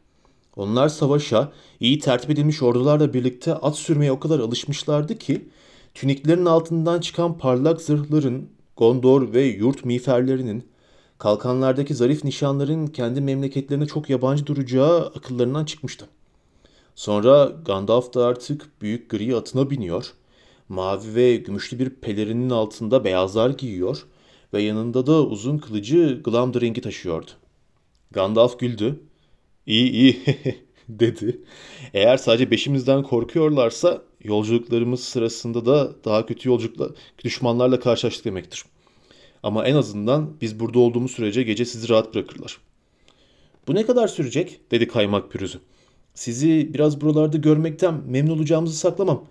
Onlar 0.55 0.89
savaşa, 0.89 1.51
iyi 1.79 1.99
tertip 1.99 2.29
edilmiş 2.29 2.61
ordularla 2.61 3.13
birlikte 3.13 3.53
at 3.53 3.77
sürmeye 3.77 4.11
o 4.11 4.19
kadar 4.19 4.39
alışmışlardı 4.39 5.17
ki, 5.17 5.49
tüniklerin 5.93 6.45
altından 6.45 6.99
çıkan 6.99 7.37
parlak 7.37 7.81
zırhların, 7.81 8.49
gondor 8.77 9.33
ve 9.33 9.43
yurt 9.43 9.85
miğferlerinin, 9.85 10.63
kalkanlardaki 11.17 11.95
zarif 11.95 12.23
nişanların 12.23 12.87
kendi 12.87 13.21
memleketlerine 13.21 13.85
çok 13.85 14.09
yabancı 14.09 14.45
duracağı 14.45 15.05
akıllarından 15.05 15.65
çıkmıştı. 15.65 16.05
Sonra 16.95 17.51
Gandalf 17.65 18.13
da 18.13 18.25
artık 18.25 18.81
büyük 18.81 19.09
gri 19.09 19.35
atına 19.35 19.69
biniyor, 19.69 20.13
mavi 20.69 21.15
ve 21.15 21.35
gümüşlü 21.35 21.79
bir 21.79 21.89
pelerinin 21.89 22.49
altında 22.49 23.03
beyazlar 23.03 23.49
giyiyor 23.49 24.05
ve 24.53 24.61
yanında 24.61 25.05
da 25.05 25.25
uzun 25.25 25.57
kılıcı 25.57 26.21
Glamdring'i 26.23 26.81
taşıyordu. 26.81 27.31
Gandalf 28.11 28.59
güldü. 28.59 28.99
İyi 29.65 29.91
iyi 29.91 30.23
dedi. 30.89 31.41
Eğer 31.93 32.17
sadece 32.17 32.51
beşimizden 32.51 33.03
korkuyorlarsa 33.03 34.01
yolculuklarımız 34.23 35.03
sırasında 35.03 35.65
da 35.65 35.91
daha 36.05 36.25
kötü 36.25 36.49
yolculukla 36.49 36.89
düşmanlarla 37.23 37.79
karşılaştık 37.79 38.25
demektir. 38.25 38.63
Ama 39.43 39.65
en 39.65 39.75
azından 39.75 40.29
biz 40.41 40.59
burada 40.59 40.79
olduğumuz 40.79 41.11
sürece 41.11 41.43
gece 41.43 41.65
sizi 41.65 41.89
rahat 41.89 42.15
bırakırlar. 42.15 42.57
Bu 43.67 43.75
ne 43.75 43.85
kadar 43.85 44.07
sürecek? 44.07 44.59
dedi 44.71 44.87
kaymak 44.87 45.31
pürüzü. 45.31 45.59
Sizi 46.13 46.73
biraz 46.73 47.01
buralarda 47.01 47.37
görmekten 47.37 48.01
memnun 48.07 48.35
olacağımızı 48.37 48.77
saklamam. 48.77 49.25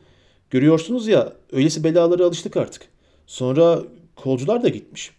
Görüyorsunuz 0.50 1.08
ya 1.08 1.32
öylesi 1.52 1.84
belalara 1.84 2.24
alıştık 2.24 2.56
artık. 2.56 2.88
Sonra 3.26 3.82
kolcular 4.22 4.62
da 4.62 4.68
gitmiş. 4.68 5.10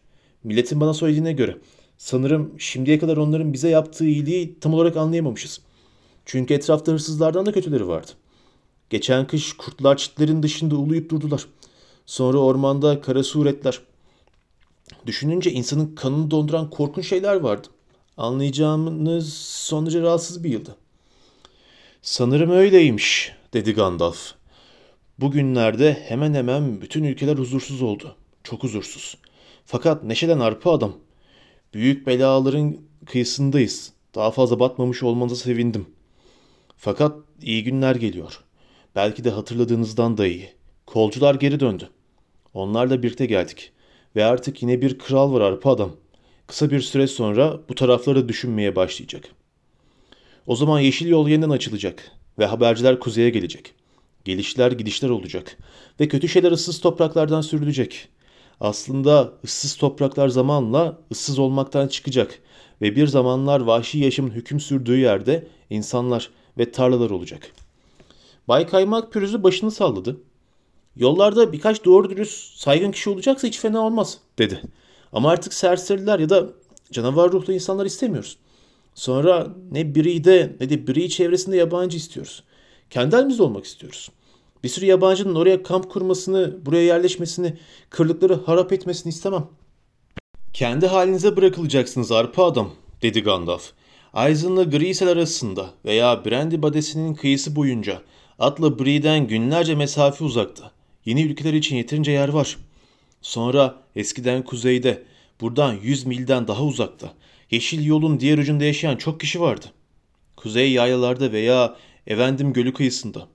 Milletin 0.43 0.81
bana 0.81 0.93
söylediğine 0.93 1.34
göre. 1.34 1.58
Sanırım 1.98 2.55
şimdiye 2.58 3.00
kadar 3.00 3.17
onların 3.17 3.53
bize 3.53 3.70
yaptığı 3.70 4.05
iyiliği 4.05 4.60
tam 4.60 4.74
olarak 4.74 4.98
anlayamamışız. 4.98 5.62
Çünkü 6.25 6.53
etrafta 6.53 6.91
hırsızlardan 6.91 7.46
da 7.46 7.51
kötüleri 7.51 7.88
vardı. 7.88 8.12
Geçen 8.89 9.27
kış 9.27 9.53
kurtlar 9.53 9.98
çitlerin 9.98 10.43
dışında 10.43 10.75
uluyup 10.75 11.10
durdular. 11.10 11.46
Sonra 12.05 12.38
ormanda 12.38 13.01
kara 13.01 13.24
suretler. 13.24 13.79
Düşününce 15.05 15.51
insanın 15.51 15.96
kanını 15.96 16.31
donduran 16.31 16.70
korkunç 16.70 17.08
şeyler 17.08 17.36
vardı. 17.36 17.67
Anlayacağınız 18.17 19.34
son 19.34 19.86
derece 19.86 20.01
rahatsız 20.01 20.43
bir 20.43 20.50
yıldı. 20.50 20.75
Sanırım 22.01 22.51
öyleymiş, 22.51 23.31
dedi 23.53 23.74
Gandalf. 23.74 24.34
Bugünlerde 25.20 25.93
hemen 26.08 26.34
hemen 26.34 26.81
bütün 26.81 27.03
ülkeler 27.03 27.38
huzursuz 27.38 27.81
oldu. 27.81 28.15
Çok 28.43 28.63
huzursuz. 28.63 29.17
Fakat 29.65 30.03
neşeden 30.03 30.39
arpa 30.39 30.71
adam. 30.71 30.93
Büyük 31.74 32.07
belaların 32.07 32.77
kıyısındayız. 33.05 33.93
Daha 34.15 34.31
fazla 34.31 34.60
batmamış 34.60 35.03
olmanıza 35.03 35.36
sevindim. 35.36 35.86
Fakat 36.77 37.15
iyi 37.41 37.63
günler 37.63 37.95
geliyor. 37.95 38.43
Belki 38.95 39.24
de 39.24 39.29
hatırladığınızdan 39.29 40.17
da 40.17 40.27
iyi. 40.27 40.50
Kolcular 40.86 41.36
geri 41.36 41.60
döndü. 41.60 41.89
Onlarla 42.53 43.03
birlikte 43.03 43.25
geldik. 43.25 43.71
Ve 44.15 44.25
artık 44.25 44.62
yine 44.62 44.81
bir 44.81 45.00
kral 45.00 45.33
var 45.33 45.41
arpa 45.41 45.71
adam. 45.71 45.91
Kısa 46.48 46.71
bir 46.71 46.81
süre 46.81 47.07
sonra 47.07 47.60
bu 47.69 47.75
tarafları 47.75 48.29
düşünmeye 48.29 48.75
başlayacak. 48.75 49.24
O 50.48 50.55
zaman 50.55 50.79
yeşil 50.79 51.07
yol 51.07 51.27
yeniden 51.27 51.50
açılacak 51.50 52.12
ve 52.39 52.45
haberciler 52.45 53.00
kuzeye 53.00 53.29
gelecek. 53.29 53.74
Gelişler 54.25 54.71
gidişler 54.71 55.10
olacak 55.10 55.57
ve 56.00 56.07
kötü 56.07 56.29
şeyler 56.29 56.51
ıssız 56.51 56.81
topraklardan 56.81 57.41
sürülecek. 57.41 58.10
Aslında 58.62 59.34
ıssız 59.44 59.75
topraklar 59.75 60.30
zamanla 60.30 60.98
ıssız 61.12 61.39
olmaktan 61.39 61.88
çıkacak 61.88 62.39
ve 62.82 62.96
bir 62.96 63.08
zamanlar 63.08 63.60
vahşi 63.60 64.00
yaşamın 64.00 64.32
hüküm 64.32 64.60
sürdüğü 64.60 64.98
yerde 64.98 65.48
insanlar 65.70 66.30
ve 66.58 66.72
tarlalar 66.72 67.10
olacak. 67.10 67.51
Bay 68.48 68.68
Kaymak 68.68 69.13
pürüzü 69.13 69.44
başını 69.44 69.72
salladı. 69.72 70.18
Yollarda 70.96 71.53
birkaç 71.53 71.86
doğru 71.86 72.10
dürüst 72.10 72.58
saygın 72.58 72.91
kişi 72.91 73.10
olacaksa 73.10 73.48
hiç 73.48 73.60
fena 73.60 73.80
olmaz 73.80 74.18
dedi. 74.39 74.62
Ama 75.13 75.30
artık 75.30 75.53
serseriler 75.53 76.20
ya 76.20 76.30
da 76.30 76.50
canavar 76.91 77.32
ruhlu 77.32 77.53
insanlar 77.53 77.86
istemiyoruz. 77.86 78.38
Sonra 78.96 79.48
ne 79.72 79.96
Bri'de 79.96 80.56
ne 80.60 80.70
de 80.70 80.88
Bri 80.88 81.10
çevresinde 81.10 81.58
yabancı 81.58 81.98
istiyoruz. 81.98 82.44
Kendi 82.89 83.15
halimizde 83.15 83.44
olmak 83.44 83.65
istiyoruz. 83.65 84.10
Bir 84.63 84.70
sürü 84.70 84.86
yabancının 84.86 85.36
oraya 85.36 85.63
kamp 85.63 85.89
kurmasını, 85.91 86.65
buraya 86.65 86.84
yerleşmesini, 86.84 87.58
kırlıkları 87.89 88.34
harap 88.34 88.74
etmesini 88.74 89.10
istemem. 89.10 89.48
Kendi 90.53 90.88
halinize 90.88 91.38
bırakılacaksınız 91.38 92.12
arpa 92.12 92.46
adam, 92.46 92.72
dedi 93.01 93.24
Gandalf. 93.24 93.72
Aizen'la 94.13 94.63
Grisel 94.63 95.10
arasında 95.10 95.70
veya 95.86 96.25
Brandy 96.25 96.62
Badesi'nin 96.62 97.13
kıyısı 97.13 97.56
boyunca 97.56 98.01
atla 98.39 98.80
Bree'den 98.80 99.27
günlerce 99.27 99.75
mesafe 99.75 100.24
uzakta. 100.24 100.72
Yeni 101.06 101.24
ülkeler 101.24 101.53
için 101.53 101.75
yeterince 101.75 102.12
yer 102.12 102.30
var. 102.30 102.58
Sonra 103.22 103.75
eskiden 103.96 104.44
kuzeyde, 104.44 105.03
buradan 105.41 105.74
100 105.74 106.06
milden 106.06 106.48
daha 106.48 106.63
uzakta, 106.63 107.13
yeşil 107.51 107.86
yolun 107.86 108.20
diğer 108.20 108.38
ucunda 108.38 108.63
yaşayan 108.63 108.96
çok 108.96 109.20
kişi 109.20 109.41
vardı. 109.41 109.65
Kuzey 110.36 110.72
yaylalarda 110.72 111.32
veya 111.32 111.75
Evendim 112.08 112.53
Gölü 112.53 112.74
kıyısında. 112.74 113.27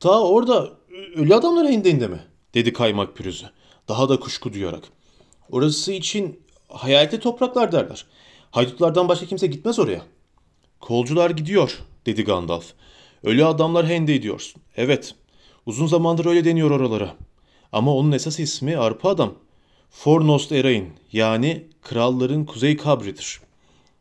Ta 0.00 0.20
orada 0.20 0.72
ölü 1.14 1.34
adamlar 1.34 1.68
hindeğinde 1.68 2.08
mi? 2.08 2.20
dedi 2.54 2.72
kaymak 2.72 3.16
pürüzü. 3.16 3.46
Daha 3.88 4.08
da 4.08 4.20
kuşku 4.20 4.52
duyarak. 4.52 4.84
Orası 5.50 5.92
için 5.92 6.40
hayaletli 6.68 7.20
topraklar 7.20 7.72
derler. 7.72 8.06
Haydutlardan 8.50 9.08
başka 9.08 9.26
kimse 9.26 9.46
gitmez 9.46 9.78
oraya. 9.78 10.02
Kolcular 10.80 11.30
gidiyor, 11.30 11.78
dedi 12.06 12.24
Gandalf. 12.24 12.72
Ölü 13.22 13.44
adamlar 13.44 13.86
hende 13.86 14.22
diyorsun. 14.22 14.62
Evet, 14.76 15.14
uzun 15.66 15.86
zamandır 15.86 16.26
öyle 16.26 16.44
deniyor 16.44 16.70
oralara. 16.70 17.14
Ama 17.72 17.94
onun 17.94 18.12
esas 18.12 18.40
ismi 18.40 18.76
Arpa 18.76 19.08
Adam. 19.08 19.34
Fornost 19.90 20.52
Erain, 20.52 20.92
yani 21.12 21.66
kralların 21.82 22.44
kuzey 22.44 22.76
kabridir. 22.76 23.40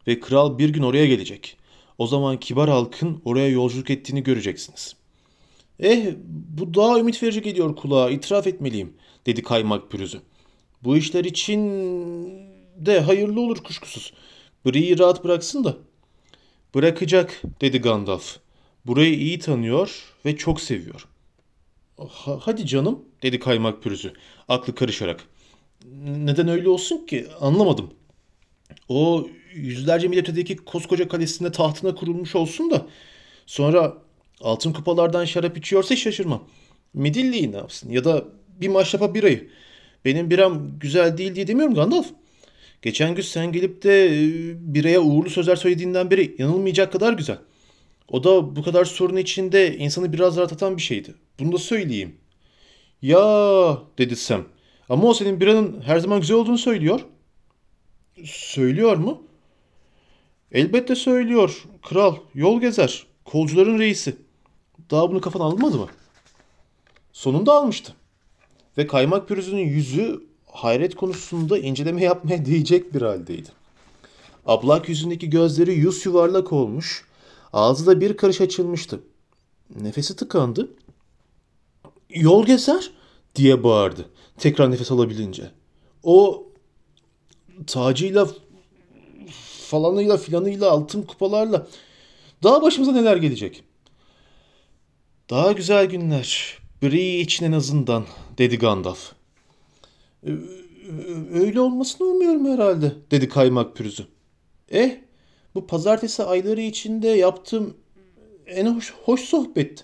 Ve 0.07 0.19
kral 0.19 0.57
bir 0.57 0.69
gün 0.69 0.83
oraya 0.83 1.07
gelecek. 1.07 1.57
O 1.97 2.07
zaman 2.07 2.37
kibar 2.39 2.69
halkın 2.69 3.21
oraya 3.25 3.49
yolculuk 3.49 3.89
ettiğini 3.89 4.23
göreceksiniz. 4.23 4.96
Eh 5.79 6.13
bu 6.57 6.73
daha 6.73 6.99
ümit 6.99 7.23
verici 7.23 7.41
geliyor 7.41 7.75
kulağa 7.75 8.09
itiraf 8.09 8.47
etmeliyim 8.47 8.93
dedi 9.25 9.43
kaymak 9.43 9.91
pürüzü. 9.91 10.21
Bu 10.83 10.97
işler 10.97 11.25
için 11.25 11.61
de 12.77 12.99
hayırlı 12.99 13.41
olur 13.41 13.57
kuşkusuz. 13.57 14.13
Bri'yi 14.65 14.99
rahat 14.99 15.23
bıraksın 15.23 15.63
da. 15.63 15.77
Bırakacak 16.75 17.41
dedi 17.61 17.81
Gandalf. 17.81 18.37
Burayı 18.85 19.13
iyi 19.19 19.39
tanıyor 19.39 20.13
ve 20.25 20.37
çok 20.37 20.61
seviyor. 20.61 21.07
Ha- 21.97 22.39
hadi 22.41 22.65
canım 22.65 23.05
dedi 23.23 23.39
kaymak 23.39 23.83
pürüzü 23.83 24.13
aklı 24.47 24.75
karışarak. 24.75 25.23
Neden 26.05 26.47
öyle 26.47 26.69
olsun 26.69 27.05
ki 27.05 27.27
anlamadım. 27.39 27.93
O 28.89 29.27
yüzlerce 29.53 30.07
mil 30.07 30.17
ötedeki 30.17 30.57
koskoca 30.57 31.07
kalesinde 31.07 31.51
tahtına 31.51 31.95
kurulmuş 31.95 32.35
olsun 32.35 32.71
da 32.71 32.87
sonra 33.45 33.97
altın 34.41 34.73
kupalardan 34.73 35.25
şarap 35.25 35.57
içiyorsa 35.57 35.95
hiç 35.95 36.03
şaşırmam. 36.03 36.43
Midilli'yi 36.93 37.51
ne 37.51 37.57
yapsın 37.57 37.89
ya 37.89 38.05
da 38.05 38.25
bir 38.61 38.67
maşrapa 38.67 39.13
birayı. 39.13 39.49
Benim 40.05 40.29
biram 40.29 40.79
güzel 40.79 41.17
değil 41.17 41.35
diye 41.35 41.47
demiyorum 41.47 41.75
Gandalf. 41.75 42.07
Geçen 42.81 43.15
gün 43.15 43.21
sen 43.21 43.51
gelip 43.51 43.83
de 43.83 44.05
e, 44.05 44.19
biraya 44.73 45.01
uğurlu 45.01 45.29
sözler 45.29 45.55
söylediğinden 45.55 46.11
beri 46.11 46.35
yanılmayacak 46.37 46.93
kadar 46.93 47.13
güzel. 47.13 47.37
O 48.09 48.23
da 48.23 48.55
bu 48.55 48.63
kadar 48.63 48.85
sorun 48.85 49.17
içinde 49.17 49.77
insanı 49.77 50.13
biraz 50.13 50.37
rahatlatan 50.37 50.77
bir 50.77 50.81
şeydi. 50.81 51.15
Bunu 51.39 51.51
da 51.51 51.57
söyleyeyim. 51.57 52.15
Ya 53.01 53.77
dedi 53.97 54.15
Sam. 54.15 54.45
Ama 54.89 55.07
o 55.07 55.13
senin 55.13 55.39
biranın 55.39 55.81
her 55.81 55.99
zaman 55.99 56.19
güzel 56.19 56.37
olduğunu 56.37 56.57
söylüyor. 56.57 57.01
Söylüyor 58.25 58.97
mu? 58.97 59.23
Elbette 60.51 60.95
söylüyor. 60.95 61.63
Kral, 61.83 62.15
yol 62.33 62.61
gezer. 62.61 63.05
Kolcuların 63.25 63.79
reisi. 63.79 64.15
Daha 64.91 65.11
bunu 65.11 65.21
kafana 65.21 65.43
almadı 65.43 65.77
mı? 65.77 65.87
Sonunda 67.13 67.53
almıştı. 67.53 67.93
Ve 68.77 68.87
kaymak 68.87 69.27
pürüzünün 69.27 69.67
yüzü 69.67 70.23
hayret 70.45 70.95
konusunda 70.95 71.57
inceleme 71.57 72.03
yapmaya 72.03 72.45
değecek 72.45 72.93
bir 72.93 73.01
haldeydi. 73.01 73.49
Ablak 74.45 74.89
yüzündeki 74.89 75.29
gözleri 75.29 75.73
yüz 75.73 76.05
yuvarlak 76.05 76.53
olmuş, 76.53 77.05
ağzı 77.53 77.87
da 77.87 78.01
bir 78.01 78.17
karış 78.17 78.41
açılmıştı. 78.41 78.99
Nefesi 79.81 80.15
tıkandı. 80.15 80.69
Yol 82.09 82.45
gezer 82.45 82.91
diye 83.35 83.63
bağırdı. 83.63 84.05
Tekrar 84.37 84.71
nefes 84.71 84.91
alabilince. 84.91 85.51
O 86.03 86.47
tacıyla 87.67 88.27
falanıyla 89.69 90.17
filanıyla 90.17 90.71
altın 90.71 91.01
kupalarla 91.01 91.67
daha 92.43 92.61
başımıza 92.61 92.91
neler 92.91 93.17
gelecek? 93.17 93.63
Daha 95.29 95.51
güzel 95.51 95.85
günler. 95.85 96.57
Bree 96.83 97.19
için 97.19 97.45
en 97.45 97.51
azından 97.51 98.05
dedi 98.37 98.57
Gandalf. 98.59 99.11
"Ö- 100.23 100.31
ö- 100.33 101.39
Öyle 101.39 101.59
olmasını 101.59 102.07
umuyorum 102.07 102.45
herhalde 102.53 102.91
dedi 103.11 103.29
kaymak 103.29 103.75
pürüzü. 103.75 104.05
Eh 104.69 104.97
bu 105.55 105.67
pazartesi 105.67 106.23
ayları 106.23 106.61
içinde 106.61 107.07
yaptığım 107.07 107.77
en 108.47 108.75
hoş, 108.75 108.93
hoş 109.05 109.21
sohbetti. 109.21 109.83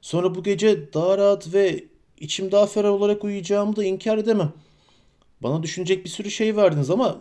Sonra 0.00 0.34
bu 0.34 0.42
gece 0.42 0.92
daha 0.92 1.18
rahat 1.18 1.54
ve 1.54 1.84
içim 2.20 2.52
daha 2.52 2.66
ferah 2.66 2.90
olarak 2.90 3.24
uyuyacağımı 3.24 3.76
da 3.76 3.84
inkar 3.84 4.18
edemem. 4.18 4.52
Bana 5.42 5.62
düşünecek 5.62 6.04
bir 6.04 6.10
sürü 6.10 6.30
şey 6.30 6.56
verdiniz 6.56 6.90
ama 6.90 7.20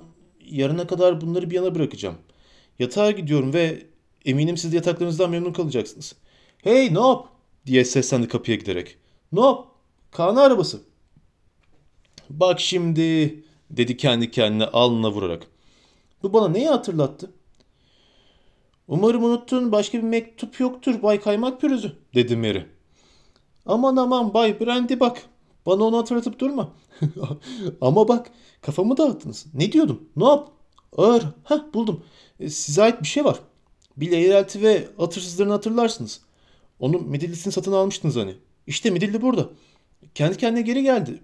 yarına 0.50 0.88
kadar 0.88 1.22
bunları 1.22 1.50
bir 1.50 1.56
yana 1.56 1.76
bırakacağım. 1.76 2.16
Yatağa 2.80 3.12
gidiyorum 3.12 3.54
ve 3.54 3.86
eminim 4.26 4.58
siz 4.58 4.72
de 4.72 4.76
yataklarınızdan 4.76 5.30
memnun 5.30 5.54
kalacaksınız. 5.54 6.16
Hey 6.64 6.94
yap? 6.94 7.28
Diye 7.66 7.86
seslendi 7.86 8.28
kapıya 8.28 8.58
giderek. 8.58 8.98
Ne 9.32 9.42
yap? 9.42 9.68
Kaan 10.12 10.36
arabası. 10.36 10.82
Bak 12.30 12.60
şimdi 12.60 13.44
dedi 13.70 13.98
kendi 13.98 14.32
kendine 14.32 14.66
alnına 14.66 15.12
vurarak. 15.12 15.48
Bu 16.24 16.34
bana 16.34 16.48
neyi 16.48 16.68
hatırlattı? 16.68 17.32
Umarım 18.88 19.24
unuttun 19.24 19.72
başka 19.72 19.98
bir 19.98 20.04
mektup 20.04 20.60
yoktur 20.60 21.02
Bay 21.04 21.20
Kaymak 21.22 21.62
Pürüzü 21.62 21.96
dedi 22.16 22.38
Mary. 22.38 22.62
Aman 23.66 23.96
aman 23.96 24.34
Bay 24.34 24.60
Brandy 24.60 25.00
bak. 25.00 25.22
Bana 25.66 25.84
onu 25.84 25.98
hatırlatıp 25.98 26.40
durma. 26.40 26.74
Ama 27.82 28.08
bak 28.08 28.32
kafamı 28.62 28.98
dağıttınız. 28.98 29.46
Ne 29.54 29.72
diyordum? 29.72 30.10
Ne 30.16 30.26
yap? 30.26 30.52
Ağır. 30.98 31.24
Heh 31.44 31.60
buldum. 31.74 32.04
E, 32.40 32.50
size 32.50 32.84
ait 32.84 33.02
bir 33.02 33.08
şey 33.08 33.26
var. 33.26 33.40
Bill 33.98 34.12
Eğrelti 34.12 34.62
ve 34.62 34.88
atırsızlarını 35.00 35.54
hatırlarsınız. 35.54 36.22
Onun 36.80 37.10
midillisini 37.10 37.54
satın 37.54 37.72
almıştınız 37.72 38.16
hani. 38.16 38.34
İşte 38.68 38.90
midilli 38.90 39.22
burada. 39.22 39.50
Kendi 40.16 40.38
kendine 40.38 40.62
geri 40.62 40.84
geldi. 40.84 41.20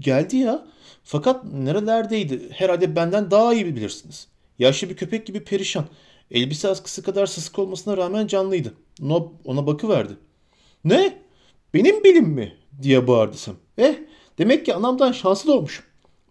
Geldi 0.00 0.36
ya. 0.36 0.66
Fakat 1.04 1.44
nerelerdeydi? 1.44 2.50
Herhalde 2.50 2.96
benden 2.96 3.30
daha 3.30 3.54
iyi 3.54 3.66
bilirsiniz. 3.66 4.28
Yaşlı 4.58 4.88
bir 4.88 4.96
köpek 4.96 5.26
gibi 5.26 5.44
perişan. 5.44 5.84
Elbise 6.30 6.68
askısı 6.68 7.02
kadar 7.02 7.26
sısık 7.26 7.58
olmasına 7.58 7.96
rağmen 7.96 8.26
canlıydı. 8.26 8.74
Nob 9.00 9.30
ona 9.44 9.66
bakıverdi. 9.66 10.12
Ne? 10.84 11.18
Benim 11.74 12.04
bilim 12.04 12.28
mi? 12.28 12.54
diye 12.82 13.06
bağırdı 13.06 13.36
Sam. 13.36 13.56
Eh 13.78 13.94
demek 14.38 14.66
ki 14.66 14.74
anamdan 14.74 15.12
şanslı 15.12 15.52
doğmuş. 15.52 15.84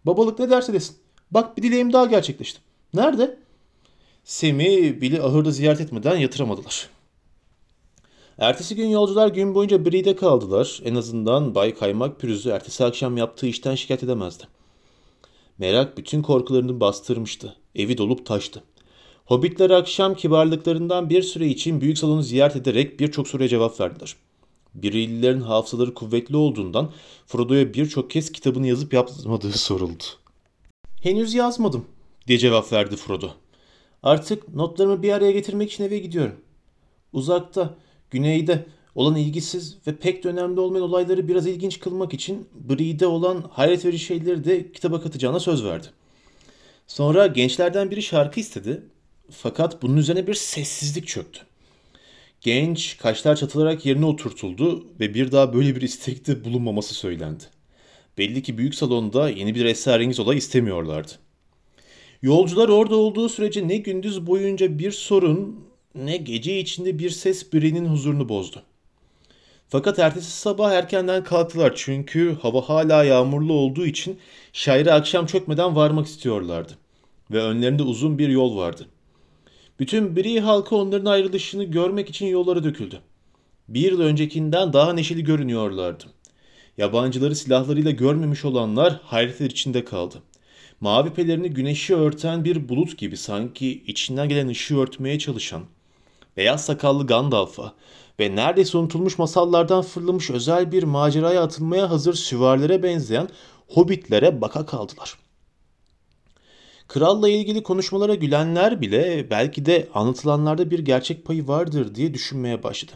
Babalık 0.06 0.40
ne 0.40 0.50
derse 0.50 0.74
desin. 0.74 0.96
Bak 1.32 1.58
bir 1.58 1.64
dileğim 1.64 1.94
daha 1.94 2.06
gerçekleşti. 2.06 2.60
Nerede? 2.94 3.38
Sem'i 4.24 5.02
Bill'i 5.02 5.22
ahırda 5.22 5.52
ziyaret 5.52 5.82
etmeden 5.82 6.18
yatıramadılar. 6.18 6.90
Ertesi 8.38 8.76
gün 8.76 8.88
yolcular 8.88 9.28
gün 9.28 9.56
boyunca 9.56 9.86
Bree'de 9.86 10.16
kaldılar. 10.16 10.82
En 10.84 10.96
azından 10.96 11.56
Bay 11.56 11.76
Kaymak 11.76 12.20
Pürüz'ü 12.20 12.50
ertesi 12.50 12.86
akşam 12.86 13.18
yaptığı 13.18 13.48
işten 13.48 13.76
şikayet 13.76 14.04
edemezdi. 14.04 14.44
Merak 15.58 15.98
bütün 15.98 16.22
korkularını 16.22 16.80
bastırmıştı. 16.80 17.56
Evi 17.76 17.98
dolup 17.98 18.26
taştı. 18.26 18.64
Hobbitler 19.26 19.70
akşam 19.70 20.16
kibarlıklarından 20.16 21.10
bir 21.10 21.22
süre 21.22 21.48
için 21.48 21.82
büyük 21.82 21.98
salonu 21.98 22.24
ziyaret 22.24 22.56
ederek 22.56 23.00
birçok 23.00 23.28
soruya 23.28 23.50
cevap 23.50 23.80
verdiler. 23.80 24.16
Bireylilerin 24.74 25.42
hafızaları 25.42 25.94
kuvvetli 25.94 26.38
olduğundan 26.38 26.92
Frodo'ya 27.26 27.74
birçok 27.74 28.10
kez 28.10 28.32
kitabını 28.32 28.68
yazıp 28.68 28.94
yapmadığı 28.94 29.52
soruldu. 29.52 30.04
Henüz 31.02 31.34
yazmadım 31.34 31.86
diye 32.28 32.38
cevap 32.38 32.74
verdi 32.74 32.96
Frodo. 32.96 33.30
Artık 34.04 34.56
notlarımı 34.56 35.04
bir 35.04 35.14
araya 35.14 35.32
getirmek 35.32 35.72
için 35.72 35.84
eve 35.84 35.98
gidiyorum. 36.00 36.36
Uzakta, 37.14 37.76
güneyde 38.14 38.66
olan 38.96 39.16
ilgisiz 39.16 39.78
ve 39.88 39.96
pek 39.96 40.24
de 40.24 40.28
önemli 40.28 40.60
olmayan 40.60 40.84
olayları 40.84 41.28
biraz 41.28 41.48
ilginç 41.48 41.80
kılmak 41.80 42.14
için 42.14 42.48
Bree'de 42.70 43.08
olan 43.08 43.46
hayret 43.52 43.86
verici 43.86 44.06
şeyleri 44.06 44.44
de 44.44 44.72
kitaba 44.72 45.02
katacağına 45.02 45.40
söz 45.40 45.66
verdi. 45.66 45.88
Sonra 46.88 47.28
gençlerden 47.28 47.92
biri 47.92 48.02
şarkı 48.02 48.40
istedi. 48.40 48.84
Fakat 49.30 49.82
bunun 49.82 49.98
üzerine 49.98 50.28
bir 50.28 50.34
sessizlik 50.34 51.08
çöktü. 51.08 51.40
Genç 52.42 52.98
kaşlar 52.98 53.36
çatılarak 53.36 53.86
yerine 53.86 54.06
oturtuldu 54.06 54.86
ve 55.00 55.14
bir 55.14 55.32
daha 55.32 55.54
böyle 55.54 55.76
bir 55.76 55.82
istekte 55.82 56.46
bulunmaması 56.46 56.94
söylendi. 56.94 57.44
Belli 58.18 58.44
ki 58.44 58.58
büyük 58.58 58.76
salonda 58.76 59.30
yeni 59.30 59.56
bir 59.56 59.66
esrarengiz 59.66 60.20
olay 60.20 60.38
istemiyorlardı. 60.38 61.12
Yolcular 62.22 62.70
orada 62.70 62.96
olduğu 62.96 63.30
sürece 63.30 63.68
ne 63.68 63.78
gündüz 63.78 64.28
boyunca 64.28 64.80
bir 64.80 64.92
sorun 64.92 65.60
ne 65.96 66.18
gece 66.18 66.60
içinde 66.60 67.00
bir 67.00 67.10
ses 67.10 67.54
birinin 67.54 67.86
huzurunu 67.86 68.30
bozdu. 68.30 68.64
Fakat 69.70 70.00
ertesi 70.00 70.32
sabah 70.32 70.72
erkenden 70.72 71.24
kalktılar 71.24 71.74
çünkü 71.76 72.38
hava 72.42 72.62
hala 72.62 73.04
yağmurlu 73.04 73.54
olduğu 73.54 73.86
için 73.86 74.20
şaire 74.54 74.94
akşam 74.94 75.26
çökmeden 75.26 75.76
varmak 75.76 76.06
istiyorlardı. 76.06 76.74
Ve 77.32 77.42
önlerinde 77.42 77.84
uzun 77.84 78.18
bir 78.18 78.30
yol 78.30 78.58
vardı. 78.58 78.88
Bütün 79.80 80.16
Bree 80.16 80.40
halkı 80.40 80.76
onların 80.76 81.06
ayrılışını 81.06 81.64
görmek 81.64 82.10
için 82.10 82.26
yollara 82.26 82.64
döküldü. 82.64 83.00
Bir 83.68 83.92
yıl 83.92 84.00
öncekinden 84.02 84.74
daha 84.74 84.94
neşeli 84.94 85.24
görünüyorlardı. 85.24 86.04
Yabancıları 86.78 87.36
silahlarıyla 87.36 87.92
görmemiş 87.92 88.46
olanlar 88.46 89.00
hayretler 89.04 89.46
içinde 89.46 89.86
kaldı. 89.86 90.22
Mavi 90.80 91.14
pelerini 91.14 91.50
güneşi 91.50 91.96
örten 91.96 92.46
bir 92.46 92.70
bulut 92.70 92.98
gibi 92.98 93.18
sanki 93.18 93.84
içinden 93.88 94.30
gelen 94.30 94.48
ışığı 94.48 94.78
örtmeye 94.78 95.20
çalışan, 95.20 95.64
beyaz 96.38 96.66
sakallı 96.66 97.08
Gandalf'a 97.08 97.74
ve 98.20 98.36
neredeyse 98.36 98.78
unutulmuş 98.78 99.18
masallardan 99.18 99.82
fırlamış 99.82 100.30
özel 100.30 100.72
bir 100.72 100.84
maceraya 100.84 101.44
atılmaya 101.44 101.90
hazır 101.90 102.14
süvarilere 102.14 102.84
benzeyen 102.84 103.30
hobbitlere 103.68 104.42
baka 104.42 104.66
kaldılar. 104.66 105.18
Kralla 106.88 107.30
ilgili 107.30 107.64
konuşmalara 107.64 108.16
gülenler 108.16 108.82
bile 108.82 109.28
belki 109.30 109.66
de 109.66 109.88
anlatılanlarda 109.94 110.72
bir 110.72 110.80
gerçek 110.80 111.26
payı 111.26 111.48
vardır 111.48 111.96
diye 111.96 112.14
düşünmeye 112.14 112.64
başladı. 112.64 112.92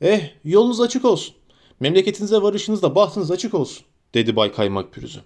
Eh 0.00 0.30
yolunuz 0.44 0.80
açık 0.80 1.04
olsun. 1.04 1.34
Memleketinize 1.80 2.42
varışınızda 2.42 2.94
bahtınız 2.94 3.30
açık 3.30 3.54
olsun 3.54 3.84
dedi 4.14 4.36
Bay 4.36 4.52
Kaymak 4.52 4.92
Pürüzü. 4.92 5.20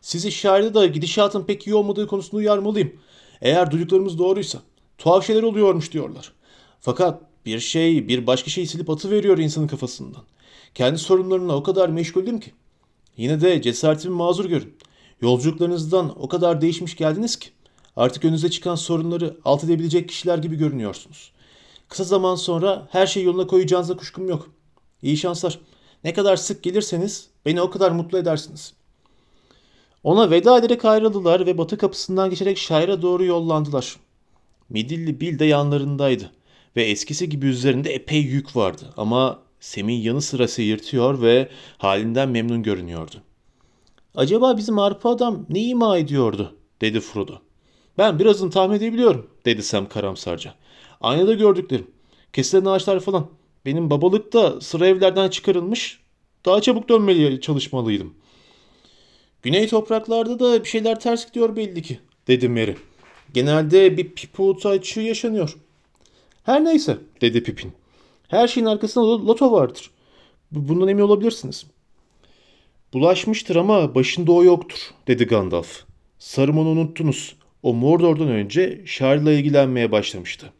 Sizi 0.00 0.32
şairde 0.32 0.74
de 0.74 0.86
gidişatın 0.86 1.44
pek 1.44 1.66
iyi 1.66 1.74
olmadığı 1.74 2.06
konusunda 2.06 2.36
uyarmalıyım. 2.36 2.92
Eğer 3.40 3.70
duyduklarımız 3.70 4.18
doğruysa 4.18 4.58
tuhaf 4.98 5.26
şeyler 5.26 5.42
oluyormuş 5.42 5.92
diyorlar. 5.92 6.32
Fakat 6.80 7.20
Bir 7.46 7.60
şey, 7.60 8.08
bir 8.08 8.26
başka 8.26 8.50
şey 8.50 8.66
silip 8.66 8.90
atıveriyor 8.90 9.38
insanın 9.38 9.66
kafasından. 9.66 10.22
Kendi 10.74 10.98
sorunlarına 10.98 11.56
o 11.56 11.62
kadar 11.62 11.88
meşguldüm 11.88 12.40
ki. 12.40 12.52
Yine 13.16 13.40
de 13.40 13.62
cesaretimi 13.62 14.14
mazur 14.14 14.44
görün. 14.44 14.76
Yolculuklarınızdan 15.20 16.22
o 16.22 16.28
kadar 16.28 16.60
değişmiş 16.60 16.96
geldiniz 16.96 17.36
ki. 17.36 17.48
Artık 17.96 18.24
önünüze 18.24 18.50
çıkan 18.50 18.74
sorunları 18.74 19.36
alt 19.44 19.64
edebilecek 19.64 20.08
kişiler 20.08 20.38
gibi 20.38 20.56
görünüyorsunuz. 20.56 21.32
Kısa 21.88 22.04
zaman 22.04 22.34
sonra 22.34 22.88
her 22.90 23.06
şeyi 23.06 23.26
yoluna 23.26 23.46
koyacağınıza 23.46 23.96
kuşkum 23.96 24.28
yok. 24.28 24.50
İyi 25.02 25.16
şanslar. 25.16 25.58
Ne 26.04 26.12
kadar 26.12 26.36
sık 26.36 26.62
gelirseniz 26.62 27.28
beni 27.46 27.60
o 27.60 27.70
kadar 27.70 27.90
mutlu 27.90 28.18
edersiniz. 28.18 28.74
Ona 30.04 30.30
veda 30.30 30.58
ederek 30.58 30.84
ayrıldılar 30.84 31.46
ve 31.46 31.58
batı 31.58 31.78
kapısından 31.78 32.30
geçerek 32.30 32.58
şaira 32.58 33.02
doğru 33.02 33.24
yollandılar. 33.24 33.96
Midilli 34.68 35.20
Bil 35.20 35.38
de 35.38 35.44
yanlarındaydı 35.44 36.32
ve 36.76 36.84
eskisi 36.84 37.28
gibi 37.28 37.46
üzerinde 37.46 37.94
epey 37.94 38.20
yük 38.20 38.56
vardı 38.56 38.94
ama 38.96 39.46
Semih 39.60 40.04
yanı 40.04 40.22
sıra 40.22 40.48
seyirtiyor 40.48 41.22
ve 41.22 41.48
halinden 41.78 42.28
memnun 42.28 42.62
görünüyordu. 42.62 43.14
Acaba 44.14 44.56
bizim 44.56 44.78
arpa 44.78 45.10
adam 45.10 45.46
ne 45.48 45.62
ima 45.62 45.98
ediyordu? 45.98 46.56
dedi 46.80 47.00
Frodo. 47.00 47.38
Ben 47.98 48.18
birazını 48.18 48.50
tahmin 48.50 48.76
edebiliyorum 48.76 49.30
dedi 49.44 49.62
Sam 49.62 49.88
karamsarca. 49.88 50.54
Aynada 51.00 51.34
gördüklerim. 51.34 51.86
Kesilen 52.32 52.64
ağaçlar 52.64 53.00
falan. 53.00 53.26
Benim 53.64 53.90
babalıkta 53.90 54.60
sıra 54.60 54.86
evlerden 54.86 55.28
çıkarılmış. 55.28 56.00
Daha 56.44 56.60
çabuk 56.60 56.88
dönmeli 56.88 57.40
çalışmalıydım. 57.40 58.14
Güney 59.42 59.68
topraklarda 59.68 60.38
da 60.38 60.64
bir 60.64 60.68
şeyler 60.68 61.00
ters 61.00 61.26
gidiyor 61.26 61.56
belli 61.56 61.82
ki 61.82 61.98
dedi 62.28 62.48
Mary. 62.48 62.74
Genelde 63.36 63.96
bir 63.96 64.08
piput 64.14 64.66
açığı 64.66 65.00
yaşanıyor. 65.00 65.56
Her 66.42 66.64
neyse 66.64 66.98
dedi 67.20 67.42
Pipin. 67.42 67.72
Her 68.28 68.48
şeyin 68.48 68.66
arkasında 68.66 69.04
lo- 69.04 69.26
loto 69.26 69.52
vardır. 69.52 69.90
Bu- 70.52 70.68
Bundan 70.68 70.88
emin 70.88 71.02
olabilirsiniz. 71.02 71.66
Bulaşmıştır 72.92 73.56
ama 73.56 73.94
başında 73.94 74.32
o 74.32 74.44
yoktur 74.44 74.78
dedi 75.08 75.24
Gandalf. 75.24 75.84
Saruman'ı 76.18 76.68
unuttunuz. 76.68 77.36
O 77.62 77.74
Mordor'dan 77.74 78.28
önce 78.28 78.82
Şarl'la 78.86 79.32
ilgilenmeye 79.32 79.92
başlamıştı. 79.92 80.52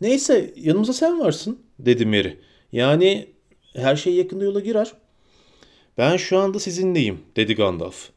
Neyse 0.00 0.54
yanımıza 0.56 0.92
sen 0.92 1.20
varsın 1.20 1.58
dedi 1.78 2.06
Mary. 2.06 2.32
Yani 2.72 3.26
her 3.76 3.96
şey 3.96 4.14
yakında 4.14 4.44
yola 4.44 4.60
girer. 4.60 4.92
Ben 5.98 6.16
şu 6.16 6.38
anda 6.38 6.58
sizinleyim 6.58 7.18
dedi 7.36 7.54
Gandalf. 7.54 8.13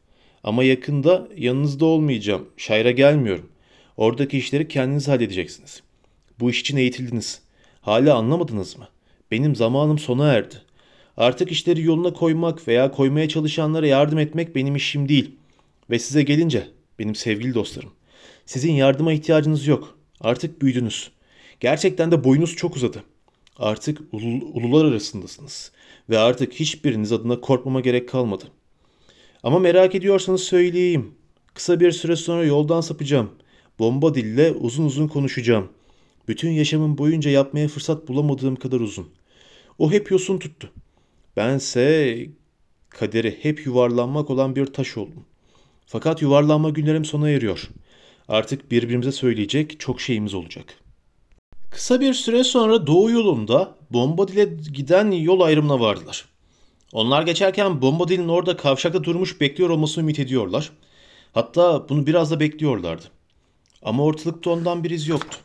Ama 0.48 0.64
yakında 0.64 1.28
yanınızda 1.36 1.86
olmayacağım. 1.86 2.48
Şair'e 2.56 2.92
gelmiyorum. 2.92 3.48
Oradaki 3.96 4.38
işleri 4.38 4.68
kendiniz 4.68 5.08
halledeceksiniz. 5.08 5.82
Bu 6.40 6.50
iş 6.50 6.60
için 6.60 6.76
eğitildiniz. 6.76 7.42
Hala 7.80 8.14
anlamadınız 8.14 8.78
mı? 8.78 8.88
Benim 9.30 9.56
zamanım 9.56 9.98
sona 9.98 10.32
erdi. 10.32 10.54
Artık 11.16 11.52
işleri 11.52 11.82
yoluna 11.82 12.12
koymak 12.12 12.68
veya 12.68 12.90
koymaya 12.90 13.28
çalışanlara 13.28 13.86
yardım 13.86 14.18
etmek 14.18 14.54
benim 14.54 14.76
işim 14.76 15.08
değil. 15.08 15.30
Ve 15.90 15.98
size 15.98 16.22
gelince 16.22 16.66
benim 16.98 17.14
sevgili 17.14 17.54
dostlarım. 17.54 17.90
Sizin 18.46 18.72
yardıma 18.72 19.12
ihtiyacınız 19.12 19.66
yok. 19.66 19.98
Artık 20.20 20.62
büyüdünüz. 20.62 21.10
Gerçekten 21.60 22.12
de 22.12 22.24
boyunuz 22.24 22.56
çok 22.56 22.76
uzadı. 22.76 23.02
Artık 23.58 24.00
ulu- 24.12 24.44
ulular 24.52 24.84
arasındasınız. 24.84 25.72
Ve 26.10 26.18
artık 26.18 26.52
hiçbiriniz 26.52 27.12
adına 27.12 27.40
korkmama 27.40 27.80
gerek 27.80 28.08
kalmadı. 28.08 28.44
Ama 29.42 29.58
merak 29.58 29.94
ediyorsanız 29.94 30.40
söyleyeyim. 30.40 31.14
Kısa 31.54 31.80
bir 31.80 31.92
süre 31.92 32.16
sonra 32.16 32.44
yoldan 32.44 32.80
sapacağım. 32.80 33.30
Bomba 33.78 34.14
dille 34.14 34.52
uzun 34.52 34.84
uzun 34.84 35.08
konuşacağım. 35.08 35.68
Bütün 36.28 36.50
yaşamım 36.50 36.98
boyunca 36.98 37.30
yapmaya 37.30 37.68
fırsat 37.68 38.08
bulamadığım 38.08 38.56
kadar 38.56 38.80
uzun. 38.80 39.08
O 39.78 39.92
hep 39.92 40.10
yosun 40.10 40.38
tuttu. 40.38 40.70
Bense 41.36 42.26
kaderi 42.88 43.38
hep 43.42 43.66
yuvarlanmak 43.66 44.30
olan 44.30 44.56
bir 44.56 44.66
taş 44.66 44.96
oldum. 44.96 45.24
Fakat 45.86 46.22
yuvarlanma 46.22 46.70
günlerim 46.70 47.04
sona 47.04 47.30
eriyor. 47.30 47.68
Artık 48.28 48.70
birbirimize 48.70 49.12
söyleyecek 49.12 49.80
çok 49.80 50.00
şeyimiz 50.00 50.34
olacak. 50.34 50.74
Kısa 51.70 52.00
bir 52.00 52.14
süre 52.14 52.44
sonra 52.44 52.86
Doğu 52.86 53.10
yolunda 53.10 53.74
Bombadil'e 53.90 54.44
giden 54.72 55.10
yol 55.10 55.40
ayrımına 55.40 55.80
vardılar. 55.80 56.24
Onlar 56.92 57.22
geçerken 57.22 57.82
Bombadil'in 57.82 58.28
orada 58.28 58.56
kavşakta 58.56 59.04
durmuş 59.04 59.40
bekliyor 59.40 59.70
olmasını 59.70 60.02
ümit 60.02 60.18
ediyorlar. 60.18 60.72
Hatta 61.32 61.88
bunu 61.88 62.06
biraz 62.06 62.30
da 62.30 62.40
bekliyorlardı. 62.40 63.04
Ama 63.82 64.04
ortalıkta 64.04 64.50
ondan 64.50 64.84
bir 64.84 64.90
iz 64.90 65.08
yoktu. 65.08 65.38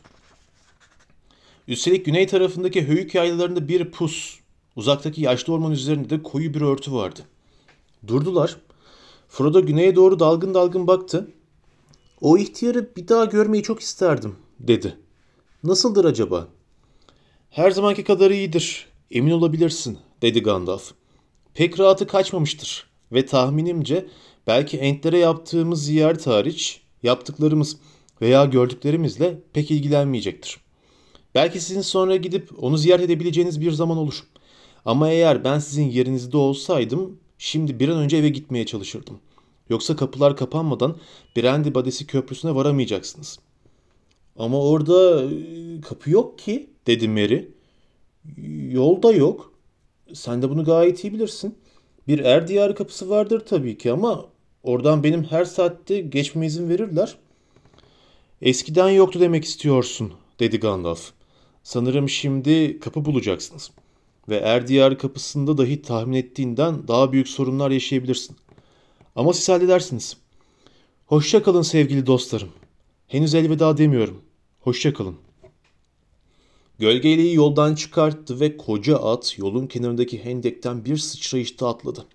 Üstelik 1.68 2.06
güney 2.06 2.26
tarafındaki 2.26 2.88
höyük 2.88 3.14
yaylalarında 3.14 3.68
bir 3.68 3.90
pus, 3.90 4.38
uzaktaki 4.76 5.22
yaşlı 5.22 5.52
orman 5.52 5.72
üzerinde 5.72 6.10
de 6.10 6.22
koyu 6.22 6.54
bir 6.54 6.60
örtü 6.60 6.92
vardı. 6.92 7.20
Durdular. 8.06 8.56
Frodo 9.28 9.66
güneye 9.66 9.96
doğru 9.96 10.20
dalgın 10.20 10.54
dalgın 10.54 10.86
baktı. 10.86 11.30
O 12.20 12.38
ihtiyarı 12.38 12.96
bir 12.96 13.08
daha 13.08 13.24
görmeyi 13.24 13.62
çok 13.62 13.80
isterdim, 13.80 14.36
dedi. 14.58 14.96
Nasıldır 15.64 16.04
acaba? 16.04 16.48
Her 17.50 17.70
zamanki 17.70 18.04
kadar 18.04 18.30
iyidir, 18.30 18.86
emin 19.10 19.30
olabilirsin, 19.30 19.98
dedi 20.22 20.42
Gandalf. 20.42 20.92
Pek 21.54 21.80
rahatı 21.80 22.06
kaçmamıştır 22.06 22.86
ve 23.12 23.26
tahminimce 23.26 24.06
belki 24.46 24.78
entlere 24.78 25.18
yaptığımız 25.18 25.84
ziyaret 25.84 26.26
hariç 26.26 26.80
yaptıklarımız 27.02 27.76
veya 28.20 28.44
gördüklerimizle 28.44 29.38
pek 29.52 29.70
ilgilenmeyecektir. 29.70 30.60
Belki 31.34 31.60
sizin 31.60 31.80
sonra 31.80 32.16
gidip 32.16 32.64
onu 32.64 32.78
ziyaret 32.78 33.04
edebileceğiniz 33.04 33.60
bir 33.60 33.72
zaman 33.72 33.98
olur. 33.98 34.24
Ama 34.84 35.10
eğer 35.10 35.44
ben 35.44 35.58
sizin 35.58 35.90
yerinizde 35.90 36.36
olsaydım 36.36 37.18
şimdi 37.38 37.80
bir 37.80 37.88
an 37.88 37.98
önce 37.98 38.16
eve 38.16 38.28
gitmeye 38.28 38.66
çalışırdım. 38.66 39.18
Yoksa 39.68 39.96
kapılar 39.96 40.36
kapanmadan 40.36 40.96
Brandy 41.36 41.74
Badesi 41.74 42.06
Köprüsü'ne 42.06 42.54
varamayacaksınız. 42.54 43.38
Ama 44.36 44.62
orada 44.62 45.24
e, 45.24 45.80
kapı 45.80 46.10
yok 46.10 46.38
ki 46.38 46.70
dedi 46.86 47.08
Mary. 47.08 47.44
Yol 48.70 49.02
da 49.02 49.12
yok. 49.12 49.53
Sen 50.14 50.42
de 50.42 50.50
bunu 50.50 50.64
gayet 50.64 51.04
iyi 51.04 51.12
bilirsin. 51.12 51.58
Bir 52.08 52.18
er 52.18 52.48
diyarı 52.48 52.74
kapısı 52.74 53.10
vardır 53.10 53.40
tabii 53.40 53.78
ki 53.78 53.92
ama 53.92 54.26
oradan 54.62 55.02
benim 55.02 55.24
her 55.24 55.44
saatte 55.44 56.00
geçmeme 56.00 56.46
izin 56.46 56.68
verirler. 56.68 57.16
Eskiden 58.42 58.88
yoktu 58.88 59.20
demek 59.20 59.44
istiyorsun, 59.44 60.12
dedi 60.40 60.60
Gandalf. 60.60 61.12
Sanırım 61.62 62.08
şimdi 62.08 62.80
kapı 62.80 63.04
bulacaksınız. 63.04 63.70
Ve 64.28 64.36
er 64.36 64.66
diyarı 64.66 64.98
kapısında 64.98 65.58
dahi 65.58 65.82
tahmin 65.82 66.16
ettiğinden 66.16 66.88
daha 66.88 67.12
büyük 67.12 67.28
sorunlar 67.28 67.70
yaşayabilirsin. 67.70 68.36
Ama 69.16 69.32
siz 69.32 69.48
halledersiniz. 69.48 70.16
Hoşça 71.06 71.42
kalın 71.42 71.62
sevgili 71.62 72.06
dostlarım. 72.06 72.48
Henüz 73.08 73.34
elveda 73.34 73.76
demiyorum. 73.76 74.22
Hoşça 74.60 74.94
kalın. 74.94 75.16
Gölgeliği 76.78 77.34
yoldan 77.34 77.74
çıkarttı 77.74 78.40
ve 78.40 78.56
koca 78.56 78.96
at 78.96 79.38
yolun 79.38 79.66
kenarındaki 79.66 80.24
hendekten 80.24 80.84
bir 80.84 80.96
sıçrayışta 80.96 81.68
atladı. 81.68 82.06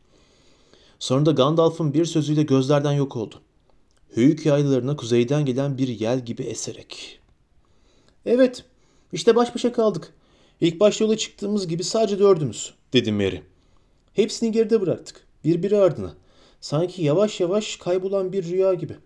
Sonra 0.99 1.25
da 1.25 1.31
Gandalf'ın 1.31 1.93
bir 1.93 2.05
sözüyle 2.05 2.43
gözlerden 2.43 2.91
yok 2.91 3.15
oldu. 3.15 3.41
Höyük 4.09 4.45
yaylalarına 4.45 4.95
kuzeyden 4.95 5.45
gelen 5.45 5.77
bir 5.77 5.87
yel 5.87 6.25
gibi 6.25 6.43
eserek. 6.43 7.19
Evet, 8.25 8.65
işte 9.13 9.35
baş 9.35 9.55
başa 9.55 9.71
kaldık. 9.71 10.13
İlk 10.61 10.79
başta 10.79 11.03
yola 11.03 11.17
çıktığımız 11.17 11.67
gibi 11.67 11.83
sadece 11.83 12.19
dördümüz, 12.19 12.73
dedi 12.93 13.11
Mary. 13.11 13.39
Hepsini 14.13 14.51
geride 14.51 14.81
bıraktık, 14.81 15.27
birbiri 15.43 15.77
ardına. 15.77 16.13
Sanki 16.61 17.03
yavaş 17.03 17.39
yavaş 17.39 17.75
kaybolan 17.75 18.33
bir 18.33 18.43
rüya 18.43 18.73
gibi. 18.73 18.97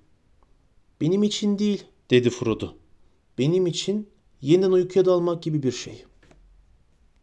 Benim 1.02 1.24
için 1.24 1.60
değil, 1.60 1.84
dedi 2.10 2.30
Frodo. 2.30 2.74
Benim 3.38 3.68
için 3.68 4.10
yeniden 4.44 4.72
uykuya 4.72 5.06
dalmak 5.06 5.44
gibi 5.44 5.64
bir 5.64 5.72
şey.'' 5.72 6.13